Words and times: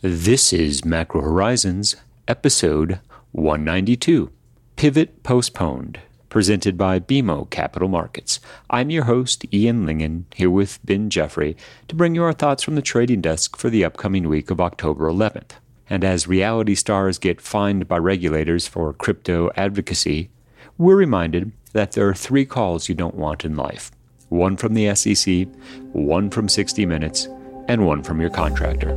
This 0.00 0.52
is 0.52 0.84
Macro 0.84 1.20
Horizons, 1.22 1.96
episode 2.28 3.00
192 3.32 4.30
Pivot 4.76 5.24
Postponed, 5.24 5.98
presented 6.28 6.78
by 6.78 7.00
BMO 7.00 7.50
Capital 7.50 7.88
Markets. 7.88 8.38
I'm 8.70 8.90
your 8.90 9.06
host, 9.06 9.44
Ian 9.52 9.86
Lyngen, 9.86 10.26
here 10.36 10.50
with 10.50 10.78
Ben 10.84 11.10
Jeffrey 11.10 11.56
to 11.88 11.96
bring 11.96 12.14
you 12.14 12.22
our 12.22 12.32
thoughts 12.32 12.62
from 12.62 12.76
the 12.76 12.80
trading 12.80 13.20
desk 13.20 13.56
for 13.56 13.70
the 13.70 13.84
upcoming 13.84 14.28
week 14.28 14.52
of 14.52 14.60
October 14.60 15.10
11th. 15.10 15.54
And 15.90 16.04
as 16.04 16.28
reality 16.28 16.76
stars 16.76 17.18
get 17.18 17.40
fined 17.40 17.88
by 17.88 17.98
regulators 17.98 18.68
for 18.68 18.92
crypto 18.92 19.50
advocacy, 19.56 20.30
we're 20.76 20.94
reminded 20.94 21.50
that 21.72 21.90
there 21.90 22.08
are 22.08 22.14
three 22.14 22.46
calls 22.46 22.88
you 22.88 22.94
don't 22.94 23.16
want 23.16 23.44
in 23.44 23.56
life 23.56 23.90
one 24.28 24.56
from 24.56 24.74
the 24.74 24.94
SEC, 24.94 25.48
one 25.92 26.30
from 26.30 26.48
60 26.48 26.86
Minutes, 26.86 27.26
and 27.66 27.84
one 27.84 28.04
from 28.04 28.20
your 28.20 28.30
contractor 28.30 28.96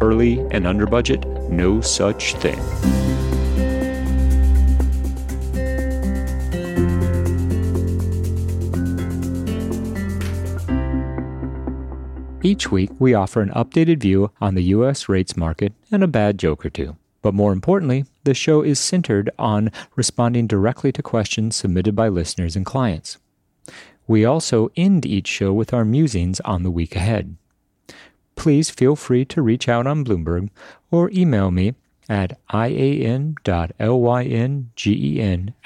early 0.00 0.40
and 0.50 0.66
under 0.66 0.86
budget, 0.86 1.26
no 1.50 1.80
such 1.80 2.34
thing. 2.36 2.58
Each 12.42 12.70
week, 12.70 12.90
we 12.98 13.14
offer 13.14 13.42
an 13.42 13.50
updated 13.50 14.00
view 14.00 14.30
on 14.40 14.54
the 14.54 14.62
U.S. 14.74 15.08
rates 15.08 15.36
market 15.36 15.72
and 15.90 16.02
a 16.02 16.08
bad 16.08 16.38
joke 16.38 16.64
or 16.64 16.70
two. 16.70 16.96
But 17.20 17.34
more 17.34 17.52
importantly, 17.52 18.04
the 18.24 18.32
show 18.32 18.62
is 18.62 18.78
centered 18.78 19.28
on 19.38 19.72
responding 19.96 20.46
directly 20.46 20.92
to 20.92 21.02
questions 21.02 21.56
submitted 21.56 21.96
by 21.96 22.08
listeners 22.08 22.56
and 22.56 22.64
clients. 22.64 23.18
We 24.06 24.24
also 24.24 24.70
end 24.76 25.04
each 25.04 25.26
show 25.26 25.52
with 25.52 25.74
our 25.74 25.84
musings 25.84 26.40
on 26.40 26.62
the 26.62 26.70
week 26.70 26.96
ahead 26.96 27.36
please 28.38 28.70
feel 28.70 28.96
free 28.96 29.24
to 29.26 29.42
reach 29.42 29.68
out 29.68 29.86
on 29.86 30.04
Bloomberg 30.04 30.48
or 30.90 31.10
email 31.10 31.50
me 31.50 31.74
at 32.08 32.38
ian.lyngen 32.54 33.34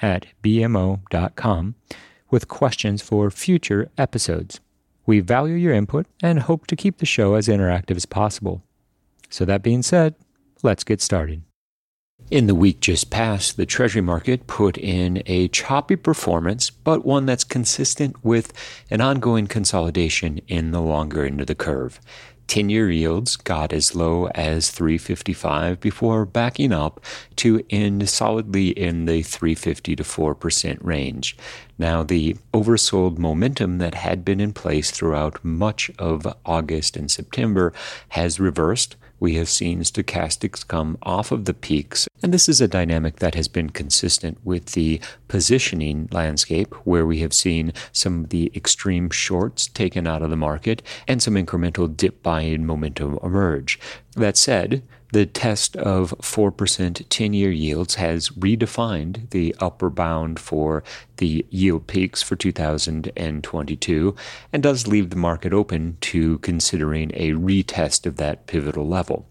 at 0.00 0.26
bmo.com 0.42 1.74
with 2.30 2.48
questions 2.48 3.02
for 3.02 3.30
future 3.30 3.90
episodes. 3.98 4.58
We 5.04 5.20
value 5.20 5.54
your 5.54 5.74
input 5.74 6.06
and 6.22 6.40
hope 6.40 6.66
to 6.68 6.76
keep 6.76 6.96
the 6.96 7.06
show 7.06 7.34
as 7.34 7.46
interactive 7.46 7.96
as 7.96 8.06
possible. 8.06 8.62
So, 9.28 9.44
that 9.44 9.62
being 9.62 9.82
said, 9.82 10.14
let's 10.62 10.84
get 10.84 11.00
started. 11.00 11.42
In 12.30 12.46
the 12.46 12.54
week 12.54 12.80
just 12.80 13.10
past, 13.10 13.56
the 13.56 13.66
Treasury 13.66 14.00
market 14.00 14.46
put 14.46 14.78
in 14.78 15.22
a 15.26 15.48
choppy 15.48 15.96
performance, 15.96 16.70
but 16.70 17.04
one 17.04 17.26
that's 17.26 17.44
consistent 17.44 18.24
with 18.24 18.52
an 18.90 19.02
ongoing 19.02 19.46
consolidation 19.46 20.40
in 20.48 20.70
the 20.70 20.80
longer 20.80 21.26
end 21.26 21.42
of 21.42 21.46
the 21.46 21.54
curve. 21.54 22.00
10 22.48 22.68
year 22.68 22.90
yields 22.90 23.36
got 23.36 23.72
as 23.72 23.94
low 23.94 24.26
as 24.34 24.70
355 24.70 25.80
before 25.80 26.24
backing 26.24 26.72
up 26.72 27.00
to 27.36 27.64
end 27.70 28.08
solidly 28.08 28.68
in 28.68 29.06
the 29.06 29.22
350 29.22 29.96
to 29.96 30.02
4% 30.02 30.78
range. 30.82 31.36
Now, 31.78 32.02
the 32.02 32.36
oversold 32.52 33.18
momentum 33.18 33.78
that 33.78 33.94
had 33.94 34.24
been 34.24 34.40
in 34.40 34.52
place 34.52 34.90
throughout 34.90 35.44
much 35.44 35.90
of 35.98 36.26
August 36.44 36.96
and 36.96 37.10
September 37.10 37.72
has 38.10 38.38
reversed 38.38 38.96
we 39.22 39.36
have 39.36 39.48
seen 39.48 39.82
stochastics 39.82 40.66
come 40.66 40.98
off 41.00 41.30
of 41.30 41.44
the 41.44 41.54
peaks, 41.54 42.08
and 42.24 42.34
this 42.34 42.48
is 42.48 42.60
a 42.60 42.66
dynamic 42.66 43.20
that 43.20 43.36
has 43.36 43.46
been 43.46 43.70
consistent 43.70 44.36
with 44.42 44.72
the 44.72 45.00
positioning 45.28 46.08
landscape, 46.10 46.74
where 46.84 47.06
we 47.06 47.20
have 47.20 47.32
seen 47.32 47.72
some 47.92 48.24
of 48.24 48.30
the 48.30 48.50
extreme 48.56 49.08
shorts 49.10 49.68
taken 49.68 50.08
out 50.08 50.22
of 50.22 50.30
the 50.30 50.36
market 50.36 50.82
and 51.06 51.22
some 51.22 51.34
incremental 51.34 51.96
dip 51.96 52.20
buying 52.24 52.66
momentum 52.66 53.16
emerge. 53.22 53.78
That 54.16 54.36
said, 54.36 54.82
the 55.12 55.26
test 55.26 55.76
of 55.76 56.14
4% 56.20 57.06
10 57.08 57.32
year 57.34 57.50
yields 57.50 57.96
has 57.96 58.30
redefined 58.30 59.28
the 59.30 59.54
upper 59.60 59.90
bound 59.90 60.40
for 60.40 60.82
the 61.18 61.46
yield 61.50 61.86
peaks 61.86 62.22
for 62.22 62.34
2022 62.34 64.16
and 64.52 64.62
does 64.62 64.86
leave 64.86 65.10
the 65.10 65.16
market 65.16 65.52
open 65.52 65.98
to 66.00 66.38
considering 66.38 67.10
a 67.14 67.32
retest 67.32 68.06
of 68.06 68.16
that 68.16 68.46
pivotal 68.46 68.88
level. 68.88 69.26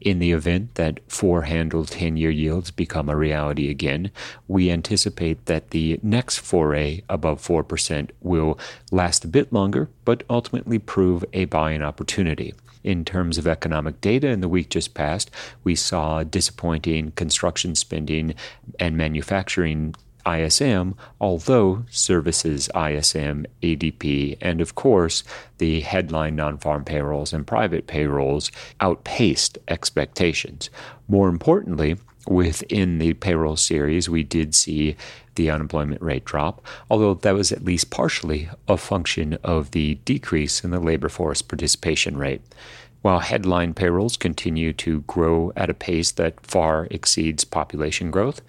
In 0.00 0.18
the 0.18 0.32
event 0.32 0.74
that 0.74 1.00
four 1.08 1.42
handle 1.42 1.84
10 1.86 2.16
year 2.16 2.30
yields 2.30 2.70
become 2.70 3.08
a 3.08 3.16
reality 3.16 3.70
again, 3.70 4.10
we 4.48 4.70
anticipate 4.70 5.46
that 5.46 5.70
the 5.70 5.98
next 6.02 6.38
foray 6.38 7.02
above 7.08 7.40
4% 7.40 8.10
will 8.20 8.58
last 8.90 9.24
a 9.24 9.28
bit 9.28 9.52
longer, 9.52 9.88
but 10.04 10.24
ultimately 10.28 10.78
prove 10.78 11.24
a 11.32 11.44
buying 11.46 11.80
opportunity 11.80 12.52
in 12.84 13.04
terms 13.04 13.38
of 13.38 13.46
economic 13.46 14.00
data 14.00 14.28
in 14.28 14.40
the 14.40 14.48
week 14.48 14.70
just 14.70 14.94
past. 14.94 15.30
We 15.64 15.74
saw 15.74 16.22
disappointing 16.22 17.12
construction 17.12 17.74
spending 17.74 18.34
and 18.78 18.96
manufacturing 18.96 19.94
ISM, 20.26 20.94
although 21.20 21.84
services 21.90 22.68
ISM, 22.76 23.46
ADP, 23.62 24.38
and 24.40 24.60
of 24.60 24.74
course 24.74 25.24
the 25.58 25.80
headline 25.80 26.36
non 26.36 26.58
farm 26.58 26.84
payrolls 26.84 27.32
and 27.32 27.46
private 27.46 27.86
payrolls 27.86 28.50
outpaced 28.80 29.58
expectations. 29.68 30.70
More 31.08 31.28
importantly, 31.28 31.96
within 32.26 32.98
the 32.98 33.14
payroll 33.14 33.56
series, 33.56 34.08
we 34.08 34.22
did 34.22 34.54
see 34.54 34.96
the 35.34 35.50
unemployment 35.50 36.02
rate 36.02 36.24
drop, 36.24 36.64
although 36.90 37.14
that 37.14 37.34
was 37.34 37.52
at 37.52 37.64
least 37.64 37.90
partially 37.90 38.48
a 38.68 38.76
function 38.76 39.38
of 39.42 39.70
the 39.70 39.94
decrease 40.04 40.62
in 40.62 40.70
the 40.70 40.80
labor 40.80 41.08
force 41.08 41.42
participation 41.42 42.16
rate. 42.16 42.42
While 43.02 43.18
headline 43.18 43.74
payrolls 43.74 44.16
continue 44.16 44.72
to 44.74 45.00
grow 45.02 45.52
at 45.56 45.70
a 45.70 45.74
pace 45.74 46.12
that 46.12 46.46
far 46.46 46.86
exceeds 46.90 47.44
population 47.44 48.10
growth, 48.12 48.40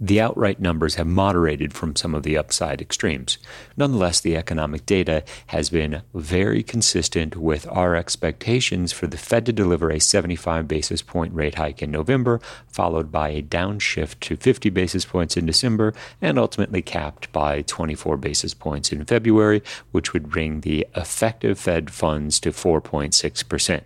the 0.00 0.20
outright 0.20 0.58
numbers 0.58 0.94
have 0.94 1.06
moderated 1.06 1.74
from 1.74 1.94
some 1.94 2.14
of 2.14 2.22
the 2.22 2.38
upside 2.38 2.80
extremes. 2.80 3.36
Nonetheless, 3.76 4.20
the 4.20 4.36
economic 4.36 4.86
data 4.86 5.22
has 5.48 5.68
been 5.68 6.00
very 6.14 6.62
consistent 6.62 7.36
with 7.36 7.68
our 7.68 7.94
expectations 7.94 8.92
for 8.92 9.06
the 9.06 9.18
Fed 9.18 9.44
to 9.46 9.52
deliver 9.52 9.90
a 9.90 10.00
75 10.00 10.66
basis 10.66 11.02
point 11.02 11.34
rate 11.34 11.56
hike 11.56 11.82
in 11.82 11.90
November, 11.90 12.40
followed 12.68 13.12
by 13.12 13.28
a 13.28 13.42
downshift 13.42 14.20
to 14.20 14.36
50 14.36 14.70
basis 14.70 15.04
points 15.04 15.36
in 15.36 15.44
December, 15.44 15.92
and 16.22 16.38
ultimately 16.38 16.80
capped 16.80 17.30
by 17.32 17.60
24 17.62 18.16
basis 18.16 18.54
points 18.54 18.92
in 18.92 19.04
February, 19.04 19.62
which 19.92 20.14
would 20.14 20.30
bring 20.30 20.62
the 20.62 20.86
effective 20.96 21.58
Fed 21.58 21.90
funds 21.90 22.40
to 22.40 22.52
4.6%. 22.52 23.80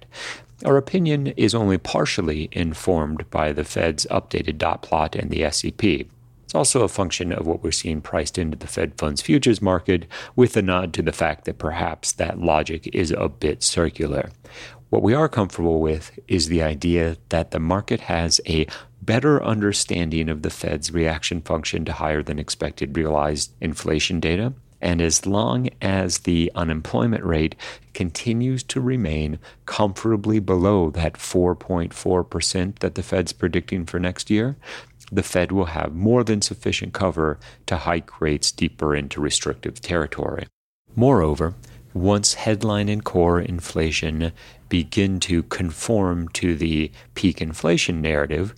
Our 0.65 0.76
opinion 0.76 1.28
is 1.37 1.54
only 1.54 1.78
partially 1.78 2.48
informed 2.53 3.28
by 3.31 3.53
the 3.53 3.65
Fed's 3.65 4.06
updated 4.06 4.56
dot 4.56 4.82
plot 4.82 5.16
and 5.16 5.31
the 5.31 5.50
SEP. 5.50 5.82
It's 6.44 6.54
also 6.54 6.84
a 6.84 6.88
function 6.88 7.32
of 7.32 7.47
what 7.47 7.62
we're 7.62 7.72
seeing 7.72 8.00
priced 8.00 8.38
into 8.38 8.56
the 8.56 8.69
Fed 8.69 8.97
funds 8.97 9.20
futures 9.20 9.60
market, 9.60 10.06
with 10.37 10.56
a 10.56 10.62
nod 10.62 10.92
to 10.94 11.03
the 11.03 11.12
fact 11.12 11.44
that 11.44 11.59
perhaps 11.59 12.12
that 12.12 12.38
logic 12.38 12.88
is 12.94 13.10
a 13.10 13.28
bit 13.28 13.62
circular. 13.65 14.31
What 14.91 15.03
we 15.03 15.12
are 15.12 15.28
comfortable 15.28 15.81
with 15.81 16.16
is 16.28 16.47
the 16.47 16.62
idea 16.62 17.16
that 17.31 17.50
the 17.50 17.59
market 17.59 18.03
has 18.03 18.41
a 18.47 18.69
better 19.03 19.42
understanding 19.42 20.28
of 20.28 20.42
the 20.42 20.50
Fed's 20.50 20.92
reaction 20.92 21.42
function 21.42 21.84
to 21.84 21.92
higher 21.92 22.22
than 22.22 22.38
expected 22.38 22.97
realized 22.97 23.53
inflation 23.60 24.21
data 24.21 24.54
and 24.84 25.00
as 25.00 25.25
long 25.25 25.71
as 25.81 26.19
the 26.19 26.53
unemployment 26.55 27.25
rate 27.25 27.56
continues 27.95 28.62
to 28.62 28.83
remain 28.83 29.39
comfortably 29.65 30.39
below 30.39 30.91
that 30.91 31.15
4.4% 31.15 32.78
that 32.81 32.95
the 32.95 33.03
Fed's 33.03 33.33
predicting 33.33 33.87
for 33.87 33.99
next 33.99 34.28
year, 34.28 34.56
the 35.11 35.22
Fed 35.22 35.50
will 35.50 35.67
have 35.67 35.95
more 35.95 36.22
than 36.22 36.43
sufficient 36.43 36.93
cover 36.93 37.39
to 37.65 37.78
hike 37.78 38.21
rates 38.21 38.53
deeper 38.53 38.95
into 38.95 39.22
restrictive 39.22 39.81
territory. 39.81 40.47
Moreover, 40.95 41.55
once 41.95 42.34
headline 42.34 42.91
and 42.91 43.05
core 43.05 43.41
inflation 43.41 44.33
begin 44.69 45.19
to 45.21 45.45
conform 45.45 46.28
to 46.28 46.55
the 46.56 46.91
peak 47.15 47.41
inflation 47.41 48.03
narrative, 48.03 48.54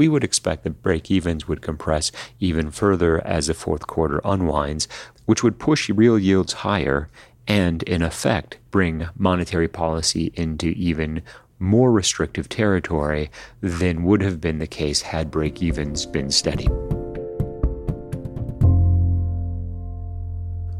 we 0.00 0.08
would 0.08 0.24
expect 0.24 0.64
that 0.64 0.82
break 0.82 1.10
evens 1.10 1.46
would 1.46 1.60
compress 1.60 2.10
even 2.38 2.70
further 2.70 3.20
as 3.26 3.48
the 3.48 3.52
fourth 3.52 3.86
quarter 3.86 4.18
unwinds, 4.24 4.88
which 5.26 5.44
would 5.44 5.58
push 5.58 5.90
real 5.90 6.18
yields 6.18 6.54
higher 6.64 7.10
and, 7.46 7.82
in 7.82 8.00
effect, 8.00 8.56
bring 8.70 9.06
monetary 9.14 9.68
policy 9.68 10.32
into 10.36 10.68
even 10.68 11.20
more 11.58 11.92
restrictive 11.92 12.48
territory 12.48 13.30
than 13.60 14.02
would 14.02 14.22
have 14.22 14.40
been 14.40 14.58
the 14.58 14.66
case 14.66 15.02
had 15.02 15.30
break 15.30 15.60
evens 15.60 16.06
been 16.06 16.30
steady. 16.30 16.66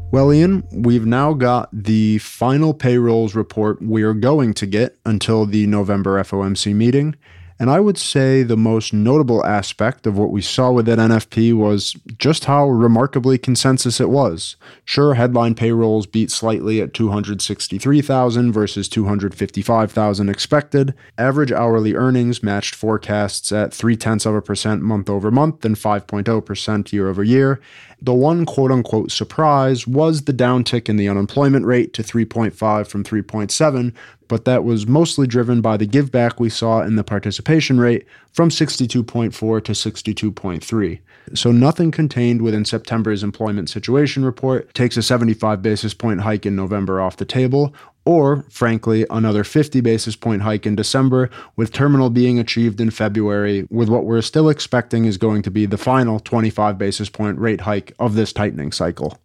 Well, 0.09 0.33
Ian, 0.33 0.67
we've 0.71 1.05
now 1.05 1.33
got 1.33 1.69
the 1.71 2.17
final 2.17 2.73
payrolls 2.73 3.35
report 3.35 3.83
we're 3.83 4.15
going 4.15 4.55
to 4.55 4.65
get 4.65 4.97
until 5.05 5.45
the 5.45 5.67
November 5.67 6.19
FOMC 6.23 6.73
meeting. 6.73 7.15
And 7.61 7.69
I 7.69 7.79
would 7.79 7.99
say 7.99 8.41
the 8.41 8.57
most 8.57 8.91
notable 8.91 9.45
aspect 9.45 10.07
of 10.07 10.17
what 10.17 10.31
we 10.31 10.41
saw 10.41 10.71
with 10.71 10.87
that 10.87 10.97
NFP 10.97 11.53
was 11.53 11.95
just 12.17 12.45
how 12.45 12.67
remarkably 12.67 13.37
consensus 13.37 14.01
it 14.01 14.09
was. 14.09 14.55
Sure, 14.83 15.13
headline 15.13 15.53
payrolls 15.53 16.07
beat 16.07 16.31
slightly 16.31 16.81
at 16.81 16.95
263,000 16.95 18.51
versus 18.51 18.89
255,000 18.89 20.27
expected. 20.27 20.95
Average 21.19 21.51
hourly 21.51 21.93
earnings 21.93 22.41
matched 22.41 22.73
forecasts 22.73 23.51
at 23.51 23.71
three 23.71 23.95
tenths 23.95 24.25
of 24.25 24.33
a 24.33 24.41
percent 24.41 24.81
month 24.81 25.07
over 25.07 25.29
month 25.29 25.63
and 25.63 25.75
5.0% 25.75 26.91
year 26.91 27.09
over 27.09 27.23
year. 27.23 27.61
The 28.03 28.13
one 28.13 28.45
quote 28.45 28.71
unquote 28.71 29.11
surprise 29.11 29.85
was 29.85 30.23
the 30.23 30.33
downtick 30.33 30.89
in 30.89 30.97
the 30.97 31.07
unemployment 31.07 31.65
rate 31.65 31.93
to 31.93 32.01
3.5 32.01 32.87
from 32.87 33.03
3.7, 33.03 33.93
but 34.27 34.45
that 34.45 34.63
was 34.63 34.87
mostly 34.87 35.27
driven 35.27 35.61
by 35.61 35.77
the 35.77 35.85
give 35.85 36.11
back 36.11 36.39
we 36.39 36.49
saw 36.49 36.81
in 36.81 36.95
the 36.95 37.03
participation 37.03 37.79
rate 37.79 38.07
from 38.33 38.49
62.4 38.49 39.63
to 39.63 39.71
62.3. 39.73 40.99
So 41.35 41.51
nothing 41.51 41.91
contained 41.91 42.41
within 42.41 42.65
September's 42.65 43.23
employment 43.23 43.69
situation 43.69 44.25
report 44.25 44.73
takes 44.73 44.97
a 44.97 45.03
75 45.03 45.61
basis 45.61 45.93
point 45.93 46.21
hike 46.21 46.45
in 46.45 46.55
November 46.55 46.99
off 46.99 47.17
the 47.17 47.25
table, 47.25 47.75
or, 48.05 48.43
frankly, 48.49 49.05
another 49.09 49.43
50 49.43 49.81
basis 49.81 50.15
point 50.15 50.41
hike 50.41 50.65
in 50.65 50.75
December, 50.75 51.29
with 51.55 51.71
terminal 51.71 52.09
being 52.09 52.39
achieved 52.39 52.81
in 52.81 52.89
February, 52.89 53.67
with 53.69 53.89
what 53.89 54.05
we're 54.05 54.21
still 54.21 54.49
expecting 54.49 55.05
is 55.05 55.17
going 55.17 55.41
to 55.43 55.51
be 55.51 55.65
the 55.65 55.77
final 55.77 56.19
25 56.19 56.77
basis 56.77 57.09
point 57.09 57.37
rate 57.37 57.61
hike 57.61 57.93
of 57.99 58.15
this 58.15 58.33
tightening 58.33 58.71
cycle. 58.71 59.19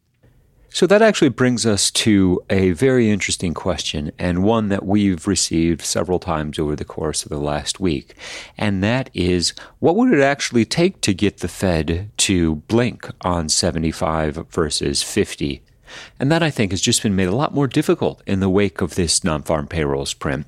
So 0.76 0.86
that 0.88 1.00
actually 1.00 1.30
brings 1.30 1.64
us 1.64 1.90
to 1.92 2.38
a 2.50 2.72
very 2.72 3.08
interesting 3.08 3.54
question, 3.54 4.12
and 4.18 4.44
one 4.44 4.68
that 4.68 4.84
we've 4.84 5.26
received 5.26 5.80
several 5.80 6.18
times 6.18 6.58
over 6.58 6.76
the 6.76 6.84
course 6.84 7.22
of 7.22 7.30
the 7.30 7.38
last 7.38 7.80
week. 7.80 8.14
And 8.58 8.84
that 8.84 9.08
is 9.14 9.54
what 9.78 9.96
would 9.96 10.12
it 10.12 10.20
actually 10.20 10.66
take 10.66 11.00
to 11.00 11.14
get 11.14 11.38
the 11.38 11.48
Fed 11.48 12.10
to 12.18 12.56
blink 12.56 13.08
on 13.22 13.48
75 13.48 14.48
versus 14.50 15.02
50? 15.02 15.62
And 16.18 16.30
that, 16.30 16.42
I 16.42 16.50
think, 16.50 16.72
has 16.72 16.80
just 16.80 17.02
been 17.02 17.16
made 17.16 17.28
a 17.28 17.34
lot 17.36 17.54
more 17.54 17.66
difficult 17.66 18.22
in 18.26 18.40
the 18.40 18.50
wake 18.50 18.80
of 18.80 18.94
this 18.94 19.24
non 19.24 19.42
farm 19.42 19.66
payrolls 19.66 20.14
print. 20.14 20.46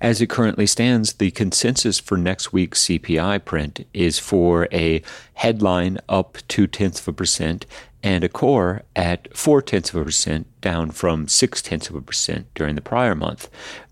As 0.00 0.20
it 0.20 0.30
currently 0.30 0.66
stands, 0.66 1.14
the 1.14 1.32
consensus 1.32 1.98
for 1.98 2.16
next 2.16 2.52
week's 2.52 2.84
CPI 2.84 3.44
print 3.44 3.84
is 3.92 4.18
for 4.18 4.68
a 4.70 5.02
headline 5.34 5.98
up 6.08 6.38
two 6.46 6.68
tenths 6.68 7.00
of 7.00 7.08
a 7.08 7.12
percent 7.12 7.66
and 8.02 8.22
a 8.22 8.28
core 8.28 8.82
at 8.94 9.36
four 9.36 9.60
tenths 9.60 9.90
of 9.90 9.96
a 9.96 10.04
percent, 10.04 10.46
down 10.60 10.90
from 10.90 11.28
six 11.28 11.62
tenths 11.62 11.88
of 11.88 11.96
a 11.96 12.00
percent 12.00 12.46
during 12.54 12.74
the 12.74 12.80
prior 12.80 13.14
month. 13.14 13.48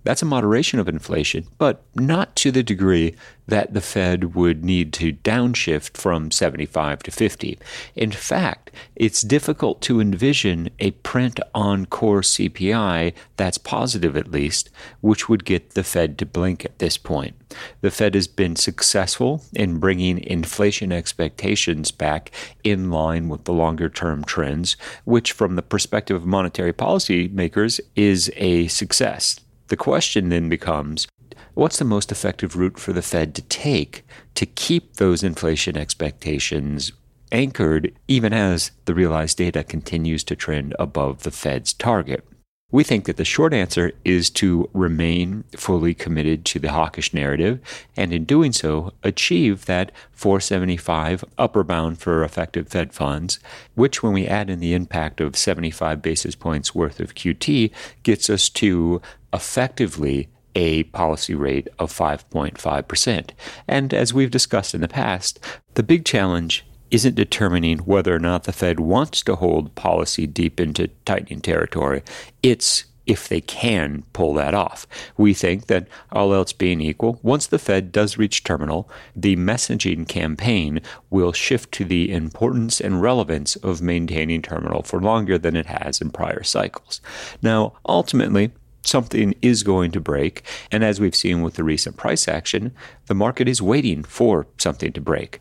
That's 0.06 0.22
a 0.22 0.26
moderation 0.26 0.78
of 0.78 0.88
inflation, 0.88 1.48
but 1.58 1.82
not 1.96 2.36
to 2.36 2.52
the 2.52 2.62
degree 2.62 3.16
that 3.48 3.74
the 3.74 3.80
Fed 3.80 4.36
would 4.36 4.64
need 4.64 4.92
to 4.94 5.12
downshift 5.12 5.96
from 5.96 6.30
75 6.30 7.02
to 7.04 7.10
50. 7.10 7.58
In 7.94 8.12
fact, 8.12 8.70
it's 8.94 9.22
difficult 9.22 9.80
to 9.82 10.00
envision 10.00 10.70
a 10.78 10.92
print 10.92 11.40
on 11.54 11.86
core 11.86 12.20
CPI 12.20 13.14
that's 13.36 13.58
positive 13.58 14.16
at 14.16 14.30
least, 14.30 14.70
which 15.00 15.28
would 15.28 15.44
get 15.44 15.70
the 15.70 15.84
Fed 15.84 16.18
to 16.18 16.26
blink 16.26 16.64
at 16.64 16.78
this 16.78 16.96
point. 16.96 17.34
The 17.80 17.90
Fed 17.90 18.14
has 18.14 18.26
been 18.26 18.56
successful 18.56 19.42
in 19.54 19.78
bringing 19.78 20.18
inflation 20.18 20.92
expectations 20.92 21.90
back 21.90 22.30
in 22.64 22.90
line 22.90 23.28
with 23.28 23.44
the 23.44 23.52
longer 23.52 23.88
term 23.88 24.24
trends, 24.24 24.76
which, 25.04 25.32
from 25.32 25.56
the 25.56 25.62
perspective 25.62 26.16
of 26.16 26.26
monetary 26.26 26.55
policy 26.72 27.28
makers, 27.28 27.80
is 27.94 28.32
a 28.36 28.68
success. 28.68 29.40
The 29.68 29.76
question 29.76 30.28
then 30.28 30.48
becomes 30.48 31.06
what's 31.54 31.78
the 31.78 31.84
most 31.84 32.12
effective 32.12 32.56
route 32.56 32.78
for 32.78 32.92
the 32.92 33.02
Fed 33.02 33.34
to 33.34 33.42
take 33.42 34.04
to 34.34 34.46
keep 34.46 34.94
those 34.94 35.22
inflation 35.22 35.76
expectations 35.76 36.92
anchored 37.32 37.92
even 38.06 38.32
as 38.32 38.70
the 38.84 38.94
realized 38.94 39.38
data 39.38 39.64
continues 39.64 40.22
to 40.24 40.36
trend 40.36 40.74
above 40.78 41.22
the 41.22 41.30
Fed's 41.30 41.72
target? 41.72 42.24
We 42.72 42.82
think 42.82 43.04
that 43.04 43.16
the 43.16 43.24
short 43.24 43.54
answer 43.54 43.92
is 44.04 44.28
to 44.30 44.68
remain 44.72 45.44
fully 45.56 45.94
committed 45.94 46.44
to 46.46 46.58
the 46.58 46.72
hawkish 46.72 47.14
narrative 47.14 47.60
and 47.96 48.12
in 48.12 48.24
doing 48.24 48.52
so 48.52 48.92
achieve 49.04 49.66
that 49.66 49.92
475 50.10 51.24
upper 51.38 51.62
bound 51.62 51.98
for 51.98 52.24
effective 52.24 52.68
Fed 52.68 52.92
funds, 52.92 53.38
which 53.76 54.02
when 54.02 54.12
we 54.12 54.26
add 54.26 54.50
in 54.50 54.58
the 54.58 54.74
impact 54.74 55.20
of 55.20 55.36
75 55.36 56.02
basis 56.02 56.34
points 56.34 56.74
worth 56.74 56.98
of 56.98 57.14
QT 57.14 57.70
gets 58.02 58.28
us 58.28 58.48
to 58.50 59.00
effectively 59.32 60.28
a 60.56 60.84
policy 60.84 61.36
rate 61.36 61.68
of 61.78 61.92
5.5%. 61.92 63.30
And 63.68 63.94
as 63.94 64.12
we've 64.12 64.30
discussed 64.30 64.74
in 64.74 64.80
the 64.80 64.88
past, 64.88 65.38
the 65.74 65.84
big 65.84 66.04
challenge 66.04 66.64
isn't 66.90 67.14
determining 67.14 67.78
whether 67.78 68.14
or 68.14 68.18
not 68.18 68.44
the 68.44 68.52
Fed 68.52 68.80
wants 68.80 69.22
to 69.22 69.36
hold 69.36 69.74
policy 69.74 70.26
deep 70.26 70.60
into 70.60 70.88
tightening 71.04 71.40
territory. 71.40 72.02
It's 72.42 72.84
if 73.06 73.28
they 73.28 73.40
can 73.40 74.02
pull 74.12 74.34
that 74.34 74.52
off. 74.52 74.86
We 75.16 75.32
think 75.32 75.66
that 75.66 75.86
all 76.10 76.34
else 76.34 76.52
being 76.52 76.80
equal, 76.80 77.20
once 77.22 77.46
the 77.46 77.58
Fed 77.58 77.92
does 77.92 78.18
reach 78.18 78.42
terminal, 78.42 78.90
the 79.14 79.36
messaging 79.36 80.06
campaign 80.08 80.80
will 81.08 81.32
shift 81.32 81.72
to 81.72 81.84
the 81.84 82.12
importance 82.12 82.80
and 82.80 83.00
relevance 83.00 83.56
of 83.56 83.80
maintaining 83.80 84.42
terminal 84.42 84.82
for 84.82 85.00
longer 85.00 85.38
than 85.38 85.56
it 85.56 85.66
has 85.66 86.00
in 86.00 86.10
prior 86.10 86.42
cycles. 86.42 87.00
Now, 87.40 87.74
ultimately, 87.88 88.50
something 88.82 89.34
is 89.42 89.62
going 89.62 89.90
to 89.92 90.00
break. 90.00 90.42
And 90.70 90.84
as 90.84 91.00
we've 91.00 91.14
seen 91.14 91.42
with 91.42 91.54
the 91.54 91.64
recent 91.64 91.96
price 91.96 92.28
action, 92.28 92.72
the 93.06 93.14
market 93.14 93.48
is 93.48 93.60
waiting 93.60 94.04
for 94.04 94.46
something 94.58 94.92
to 94.92 95.00
break. 95.00 95.40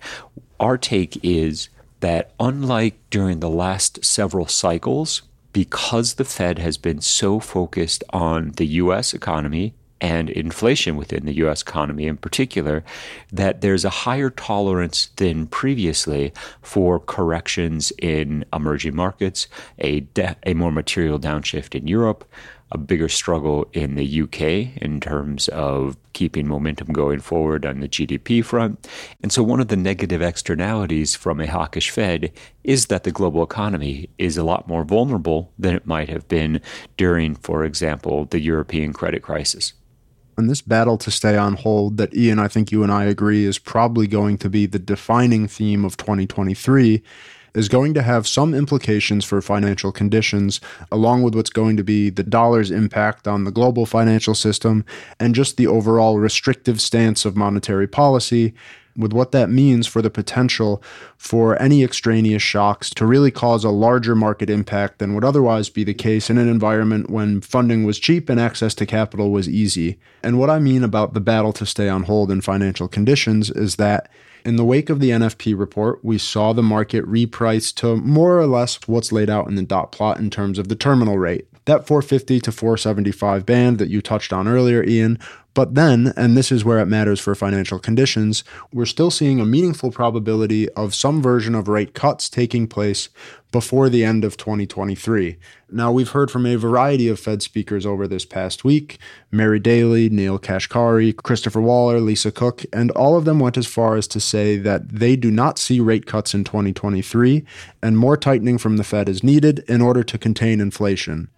Our 0.59 0.77
take 0.77 1.19
is 1.23 1.69
that 1.99 2.31
unlike 2.39 2.95
during 3.09 3.39
the 3.39 3.49
last 3.49 4.03
several 4.05 4.47
cycles, 4.47 5.23
because 5.53 6.15
the 6.15 6.25
Fed 6.25 6.59
has 6.59 6.77
been 6.77 7.01
so 7.01 7.39
focused 7.39 8.03
on 8.11 8.51
the 8.57 8.67
US 8.67 9.13
economy 9.13 9.73
and 10.01 10.29
inflation 10.29 10.97
within 10.97 11.25
the 11.25 11.35
US 11.45 11.61
economy 11.61 12.05
in 12.05 12.17
particular, 12.17 12.83
that 13.31 13.61
there's 13.61 13.85
a 13.85 13.89
higher 14.05 14.29
tolerance 14.29 15.07
than 15.15 15.47
previously 15.47 16.33
for 16.61 16.99
corrections 16.99 17.91
in 17.99 18.45
emerging 18.53 18.95
markets, 18.95 19.47
a, 19.79 20.01
de- 20.01 20.35
a 20.45 20.53
more 20.53 20.71
material 20.71 21.17
downshift 21.17 21.73
in 21.73 21.87
Europe, 21.87 22.29
a 22.71 22.77
bigger 22.77 23.07
struggle 23.07 23.67
in 23.73 23.95
the 23.95 24.21
UK 24.21 24.81
in 24.81 24.99
terms 24.99 25.47
of 25.49 25.97
keeping 26.13 26.47
momentum 26.47 26.91
going 26.91 27.19
forward 27.19 27.65
on 27.65 27.79
the 27.79 27.87
GDP 27.87 28.43
front. 28.43 28.87
And 29.21 29.31
so, 29.31 29.43
one 29.43 29.59
of 29.59 29.67
the 29.67 29.75
negative 29.75 30.21
externalities 30.21 31.15
from 31.15 31.39
a 31.39 31.47
hawkish 31.47 31.91
Fed 31.91 32.31
is 32.63 32.87
that 32.87 33.03
the 33.03 33.11
global 33.11 33.43
economy 33.43 34.09
is 34.17 34.37
a 34.37 34.43
lot 34.43 34.67
more 34.67 34.83
vulnerable 34.83 35.51
than 35.59 35.75
it 35.75 35.85
might 35.85 36.09
have 36.09 36.27
been 36.27 36.59
during, 36.97 37.35
for 37.35 37.63
example, 37.63 38.25
the 38.25 38.39
European 38.39 38.93
credit 38.93 39.21
crisis. 39.21 39.73
And 40.37 40.49
this 40.49 40.61
battle 40.61 40.97
to 40.97 41.11
stay 41.11 41.37
on 41.37 41.53
hold 41.53 41.97
that 41.97 42.13
Ian, 42.13 42.39
I 42.39 42.49
think 42.49 42.71
you 42.71 42.83
and 42.83 42.91
I 42.91 43.05
agree, 43.05 43.45
is 43.45 43.57
probably 43.57 44.05
going 44.07 44.37
to 44.39 44.49
be 44.49 44.65
the 44.65 44.79
defining 44.79 45.47
theme 45.47 45.85
of 45.85 45.95
2023 45.95 47.01
is 47.55 47.69
going 47.69 47.93
to 47.95 48.01
have 48.01 48.27
some 48.27 48.53
implications 48.53 49.25
for 49.25 49.41
financial 49.41 49.91
conditions, 49.91 50.61
along 50.91 51.23
with 51.23 51.33
what's 51.33 51.49
going 51.49 51.77
to 51.77 51.83
be 51.83 52.09
the 52.09 52.23
dollar's 52.23 52.69
impact 52.69 53.27
on 53.27 53.43
the 53.43 53.51
global 53.51 53.85
financial 53.85 54.35
system 54.35 54.85
and 55.19 55.33
just 55.33 55.57
the 55.57 55.67
overall 55.67 56.19
restrictive 56.19 56.79
stance 56.79 57.25
of 57.25 57.35
monetary 57.35 57.87
policy 57.87 58.53
with 58.97 59.13
what 59.13 59.31
that 59.31 59.49
means 59.49 59.87
for 59.87 60.01
the 60.01 60.09
potential 60.09 60.81
for 61.17 61.61
any 61.61 61.83
extraneous 61.83 62.41
shocks 62.41 62.89
to 62.91 63.05
really 63.05 63.31
cause 63.31 63.63
a 63.63 63.69
larger 63.69 64.15
market 64.15 64.49
impact 64.49 64.99
than 64.99 65.13
would 65.13 65.25
otherwise 65.25 65.69
be 65.69 65.83
the 65.83 65.93
case 65.93 66.29
in 66.29 66.37
an 66.37 66.47
environment 66.47 67.09
when 67.09 67.41
funding 67.41 67.83
was 67.83 67.99
cheap 67.99 68.29
and 68.29 68.39
access 68.39 68.73
to 68.73 68.85
capital 68.85 69.31
was 69.31 69.49
easy. 69.49 69.99
And 70.23 70.39
what 70.39 70.49
I 70.49 70.59
mean 70.59 70.83
about 70.83 71.13
the 71.13 71.19
battle 71.19 71.53
to 71.53 71.65
stay 71.65 71.89
on 71.89 72.03
hold 72.03 72.31
in 72.31 72.41
financial 72.41 72.87
conditions 72.87 73.49
is 73.49 73.75
that 73.75 74.09
in 74.45 74.55
the 74.55 74.63
wake 74.63 74.89
of 74.89 74.99
the 74.99 75.09
NFP 75.09 75.57
report, 75.57 76.05
we 76.05 76.17
saw 76.17 76.53
the 76.53 76.63
market 76.63 77.03
reprice 77.05 77.73
to 77.75 77.97
more 77.97 78.39
or 78.39 78.45
less 78.45 78.79
what's 78.87 79.11
laid 79.11 79.29
out 79.29 79.47
in 79.47 79.55
the 79.55 79.63
dot 79.63 79.91
plot 79.91 80.19
in 80.19 80.29
terms 80.29 80.59
of 80.59 80.67
the 80.67 80.75
terminal 80.75 81.17
rate. 81.17 81.47
That 81.65 81.87
450 81.87 82.39
to 82.41 82.51
475 82.51 83.45
band 83.45 83.79
that 83.79 83.89
you 83.89 84.01
touched 84.01 84.31
on 84.31 84.47
earlier, 84.47 84.83
Ian, 84.83 85.17
but 85.55 85.73
then, 85.73 86.13
and 86.17 86.37
this 86.37 86.51
is 86.51 86.65
where 86.65 86.79
it 86.79 86.85
matters 86.85 87.19
for 87.19 87.33
financial 87.33 87.79
conditions, 87.79 88.43
we're 88.73 88.85
still 88.85 89.09
seeing 89.09 89.39
a 89.39 89.45
meaningful 89.45 89.89
probability 89.89 90.69
of 90.71 90.93
some 90.93 91.23
version 91.23 91.55
of 91.55 91.69
rate 91.69 91.93
cuts 91.93 92.29
taking 92.29 92.67
place 92.67 93.09
before 93.55 93.87
the 93.87 94.03
end 94.03 94.25
of 94.25 94.35
2023. 94.35 95.37
Now, 95.71 95.89
we've 95.89 96.09
heard 96.09 96.29
from 96.29 96.45
a 96.45 96.57
variety 96.57 97.07
of 97.07 97.21
Fed 97.21 97.41
speakers 97.41 97.85
over 97.85 98.05
this 98.05 98.25
past 98.25 98.65
week 98.65 98.97
Mary 99.31 99.61
Daly, 99.61 100.09
Neel 100.09 100.37
Kashkari, 100.37 101.15
Christopher 101.15 101.61
Waller, 101.61 102.01
Lisa 102.01 102.33
Cook, 102.33 102.65
and 102.73 102.91
all 102.91 103.15
of 103.15 103.23
them 103.23 103.39
went 103.39 103.55
as 103.55 103.65
far 103.65 103.95
as 103.95 104.09
to 104.09 104.19
say 104.19 104.57
that 104.57 104.89
they 104.89 105.15
do 105.15 105.31
not 105.31 105.57
see 105.57 105.79
rate 105.79 106.05
cuts 106.05 106.33
in 106.33 106.43
2023 106.43 107.45
and 107.81 107.97
more 107.97 108.17
tightening 108.17 108.57
from 108.57 108.75
the 108.75 108.83
Fed 108.83 109.07
is 109.07 109.23
needed 109.23 109.59
in 109.69 109.81
order 109.81 110.03
to 110.03 110.17
contain 110.17 110.59
inflation. 110.59 111.29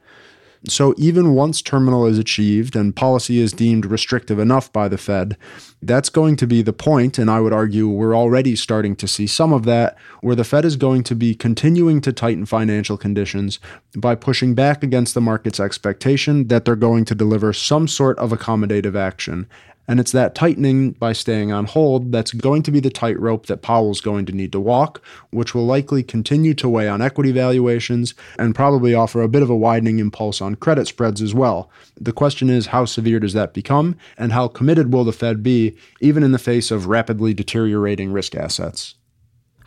So, 0.69 0.93
even 0.97 1.33
once 1.33 1.61
terminal 1.61 2.05
is 2.05 2.17
achieved 2.17 2.75
and 2.75 2.95
policy 2.95 3.39
is 3.39 3.53
deemed 3.53 3.85
restrictive 3.85 4.37
enough 4.37 4.71
by 4.73 4.89
the 4.89 4.97
Fed, 4.97 5.37
that's 5.81 6.09
going 6.09 6.35
to 6.37 6.47
be 6.47 6.61
the 6.61 6.73
point, 6.73 7.17
and 7.17 7.31
I 7.31 7.39
would 7.39 7.53
argue 7.53 7.87
we're 7.87 8.15
already 8.15 8.55
starting 8.55 8.95
to 8.97 9.07
see 9.07 9.27
some 9.27 9.53
of 9.53 9.63
that, 9.63 9.97
where 10.21 10.35
the 10.35 10.43
Fed 10.43 10.65
is 10.65 10.75
going 10.75 11.03
to 11.03 11.15
be 11.15 11.35
continuing 11.35 12.01
to 12.01 12.11
tighten 12.11 12.45
financial 12.45 12.97
conditions 12.97 13.59
by 13.95 14.15
pushing 14.15 14.55
back 14.55 14.83
against 14.83 15.13
the 15.13 15.21
market's 15.21 15.59
expectation 15.59 16.47
that 16.49 16.65
they're 16.65 16.75
going 16.75 17.05
to 17.05 17.15
deliver 17.15 17.53
some 17.53 17.87
sort 17.87 18.17
of 18.19 18.31
accommodative 18.31 18.95
action. 18.95 19.47
And 19.87 19.99
it's 19.99 20.11
that 20.11 20.35
tightening 20.35 20.91
by 20.91 21.13
staying 21.13 21.51
on 21.51 21.65
hold 21.65 22.11
that's 22.11 22.33
going 22.33 22.63
to 22.63 22.71
be 22.71 22.79
the 22.79 22.89
tightrope 22.89 23.45
that 23.45 23.61
Powell's 23.61 24.01
going 24.01 24.25
to 24.25 24.33
need 24.33 24.51
to 24.51 24.59
walk, 24.59 25.01
which 25.31 25.55
will 25.55 25.65
likely 25.65 26.03
continue 26.03 26.53
to 26.55 26.67
weigh 26.67 26.89
on 26.89 27.01
equity 27.01 27.31
valuations 27.31 28.13
and 28.37 28.53
probably 28.53 28.93
offer 28.93 29.21
a 29.21 29.29
bit 29.29 29.43
of 29.43 29.49
a 29.49 29.55
widening 29.55 29.99
impulse 29.99 30.41
on 30.41 30.55
credit 30.55 30.87
spreads 30.87 31.21
as 31.21 31.33
well. 31.33 31.71
The 31.99 32.11
question 32.11 32.49
is 32.49 32.67
how 32.67 32.85
severe 32.85 33.19
does 33.19 33.33
that 33.33 33.53
become, 33.53 33.95
and 34.17 34.33
how 34.33 34.49
committed 34.49 34.91
will 34.91 35.05
the 35.05 35.13
Fed 35.13 35.41
be, 35.41 35.77
even 36.01 36.23
in 36.23 36.33
the 36.33 36.39
face 36.39 36.69
of 36.69 36.87
rapidly 36.87 37.33
deteriorating 37.33 38.11
risk 38.11 38.35
assets? 38.35 38.95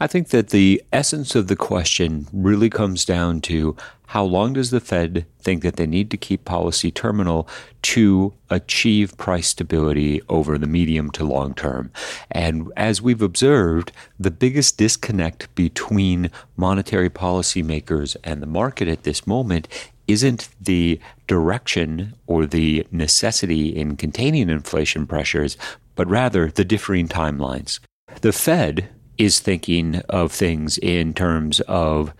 I 0.02 0.07
think 0.07 0.28
that 0.28 0.49
the 0.49 0.83
essence 0.95 1.35
of 1.35 1.49
the 1.49 1.57
question 1.57 2.26
really 2.33 2.71
comes 2.71 3.04
down 3.04 3.42
to 3.42 3.76
how 4.07 4.25
long 4.25 4.54
does 4.54 4.71
the 4.71 4.80
Fed 4.80 5.26
think 5.38 5.62
that 5.62 5.76
they 5.76 5.87
need 5.87 6.11
to 6.11 6.16
keep 6.16 6.47
policy 6.47 6.90
terminal 6.90 7.47
to 7.83 8.33
achieve 8.49 9.16
price 9.19 9.49
stability 9.49 10.23
over 10.30 10.57
the 10.57 10.66
medium 10.66 11.11
to 11.12 11.25
long 11.25 11.52
term? 11.52 11.92
And 12.30 12.73
as 12.78 13.02
we've 13.02 13.21
observed, 13.21 13.92
the 14.19 14.30
biggest 14.30 14.78
disconnect 14.78 15.54
between 15.54 16.30
monetary 16.57 17.11
policymakers 17.11 18.16
and 18.25 18.42
the 18.42 18.47
market 18.47 18.88
at 18.88 19.02
this 19.02 19.26
moment 19.26 19.69
isn't 20.09 20.49
the 20.59 20.99
direction 21.26 22.14
or 22.26 22.47
the 22.47 22.87
necessity 22.90 23.69
in 23.69 23.97
containing 23.97 24.49
inflation 24.49 25.07
pressures, 25.07 25.59
but 25.95 26.09
rather 26.09 26.50
the 26.50 26.64
differing 26.64 27.07
timelines. 27.07 27.80
The 28.23 28.33
Fed 28.33 28.88
is 29.21 29.39
thinking 29.39 29.97
of 30.09 30.33
things 30.33 30.79
in 30.79 31.12
terms 31.12 31.61
of 31.69 32.15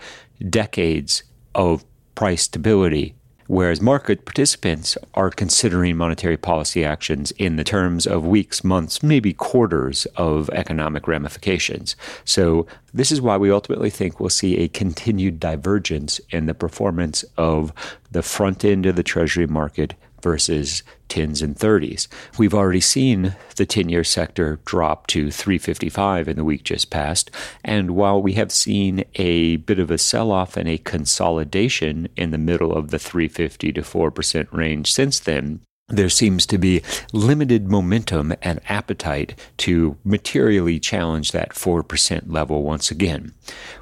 decades 0.51 1.23
of 1.55 1.83
price 2.15 2.43
stability, 2.43 3.15
whereas 3.47 3.81
market 3.81 4.27
participants 4.27 4.99
are 5.15 5.31
considering 5.31 5.97
monetary 5.97 6.37
policy 6.37 6.85
actions 6.85 7.31
in 7.33 7.57
the 7.57 7.65
terms 7.65 8.07
of 8.07 8.27
weeks, 8.27 8.63
months, 8.63 9.03
maybe 9.03 9.33
quarters 9.33 10.07
of 10.17 10.51
economic 10.51 11.09
ramifications. 11.09 11.97
So, 12.27 12.67
this 12.93 13.11
is 13.11 13.23
why 13.23 13.39
we 13.39 13.51
ultimately 13.51 13.89
think 13.89 14.21
we'll 14.21 14.29
see 14.29 14.59
a 14.59 14.69
continued 14.69 15.41
divergence 15.41 16.21
in 16.29 16.45
the 16.45 16.55
performance 16.55 17.25
of 17.39 17.73
the 18.11 18.23
front 18.23 18.63
end 18.63 18.85
of 18.85 18.97
the 18.97 19.03
Treasury 19.03 19.47
market 19.47 19.95
versus 20.23 20.83
10s 21.09 21.43
and 21.43 21.57
30s. 21.57 22.07
We've 22.39 22.55
already 22.55 22.81
seen 22.81 23.35
the 23.57 23.67
10 23.67 23.89
year 23.89 24.05
sector 24.05 24.61
drop 24.65 25.07
to 25.09 25.31
355 25.31 26.29
in 26.29 26.37
the 26.37 26.45
week 26.45 26.63
just 26.63 26.91
past. 26.91 27.31
And 27.65 27.93
while 27.93 28.23
we 28.23 28.35
have 28.35 28.53
seen 28.53 29.05
a 29.17 29.57
bit 29.57 29.79
of 29.79 29.91
a 29.91 29.99
sell 29.99 30.31
off 30.31 30.57
and 30.57 30.69
a 30.69 30.79
consolidation 30.79 32.09
in 32.17 32.31
the 32.31 32.39
middle 32.39 32.73
of 32.73 32.91
the 32.91 32.99
350 32.99 33.73
to 33.73 33.83
4% 33.83 34.53
range 34.53 34.93
since 34.93 35.19
then, 35.19 35.61
there 35.91 36.09
seems 36.09 36.47
to 36.47 36.57
be 36.57 36.83
limited 37.13 37.69
momentum 37.69 38.33
and 38.43 38.61
appetite 38.69 39.35
to 39.59 39.97
materially 40.05 40.79
challenge 40.79 41.33
that 41.33 41.51
4% 41.51 42.33
level 42.33 42.63
once 42.63 42.91
again. 42.91 43.35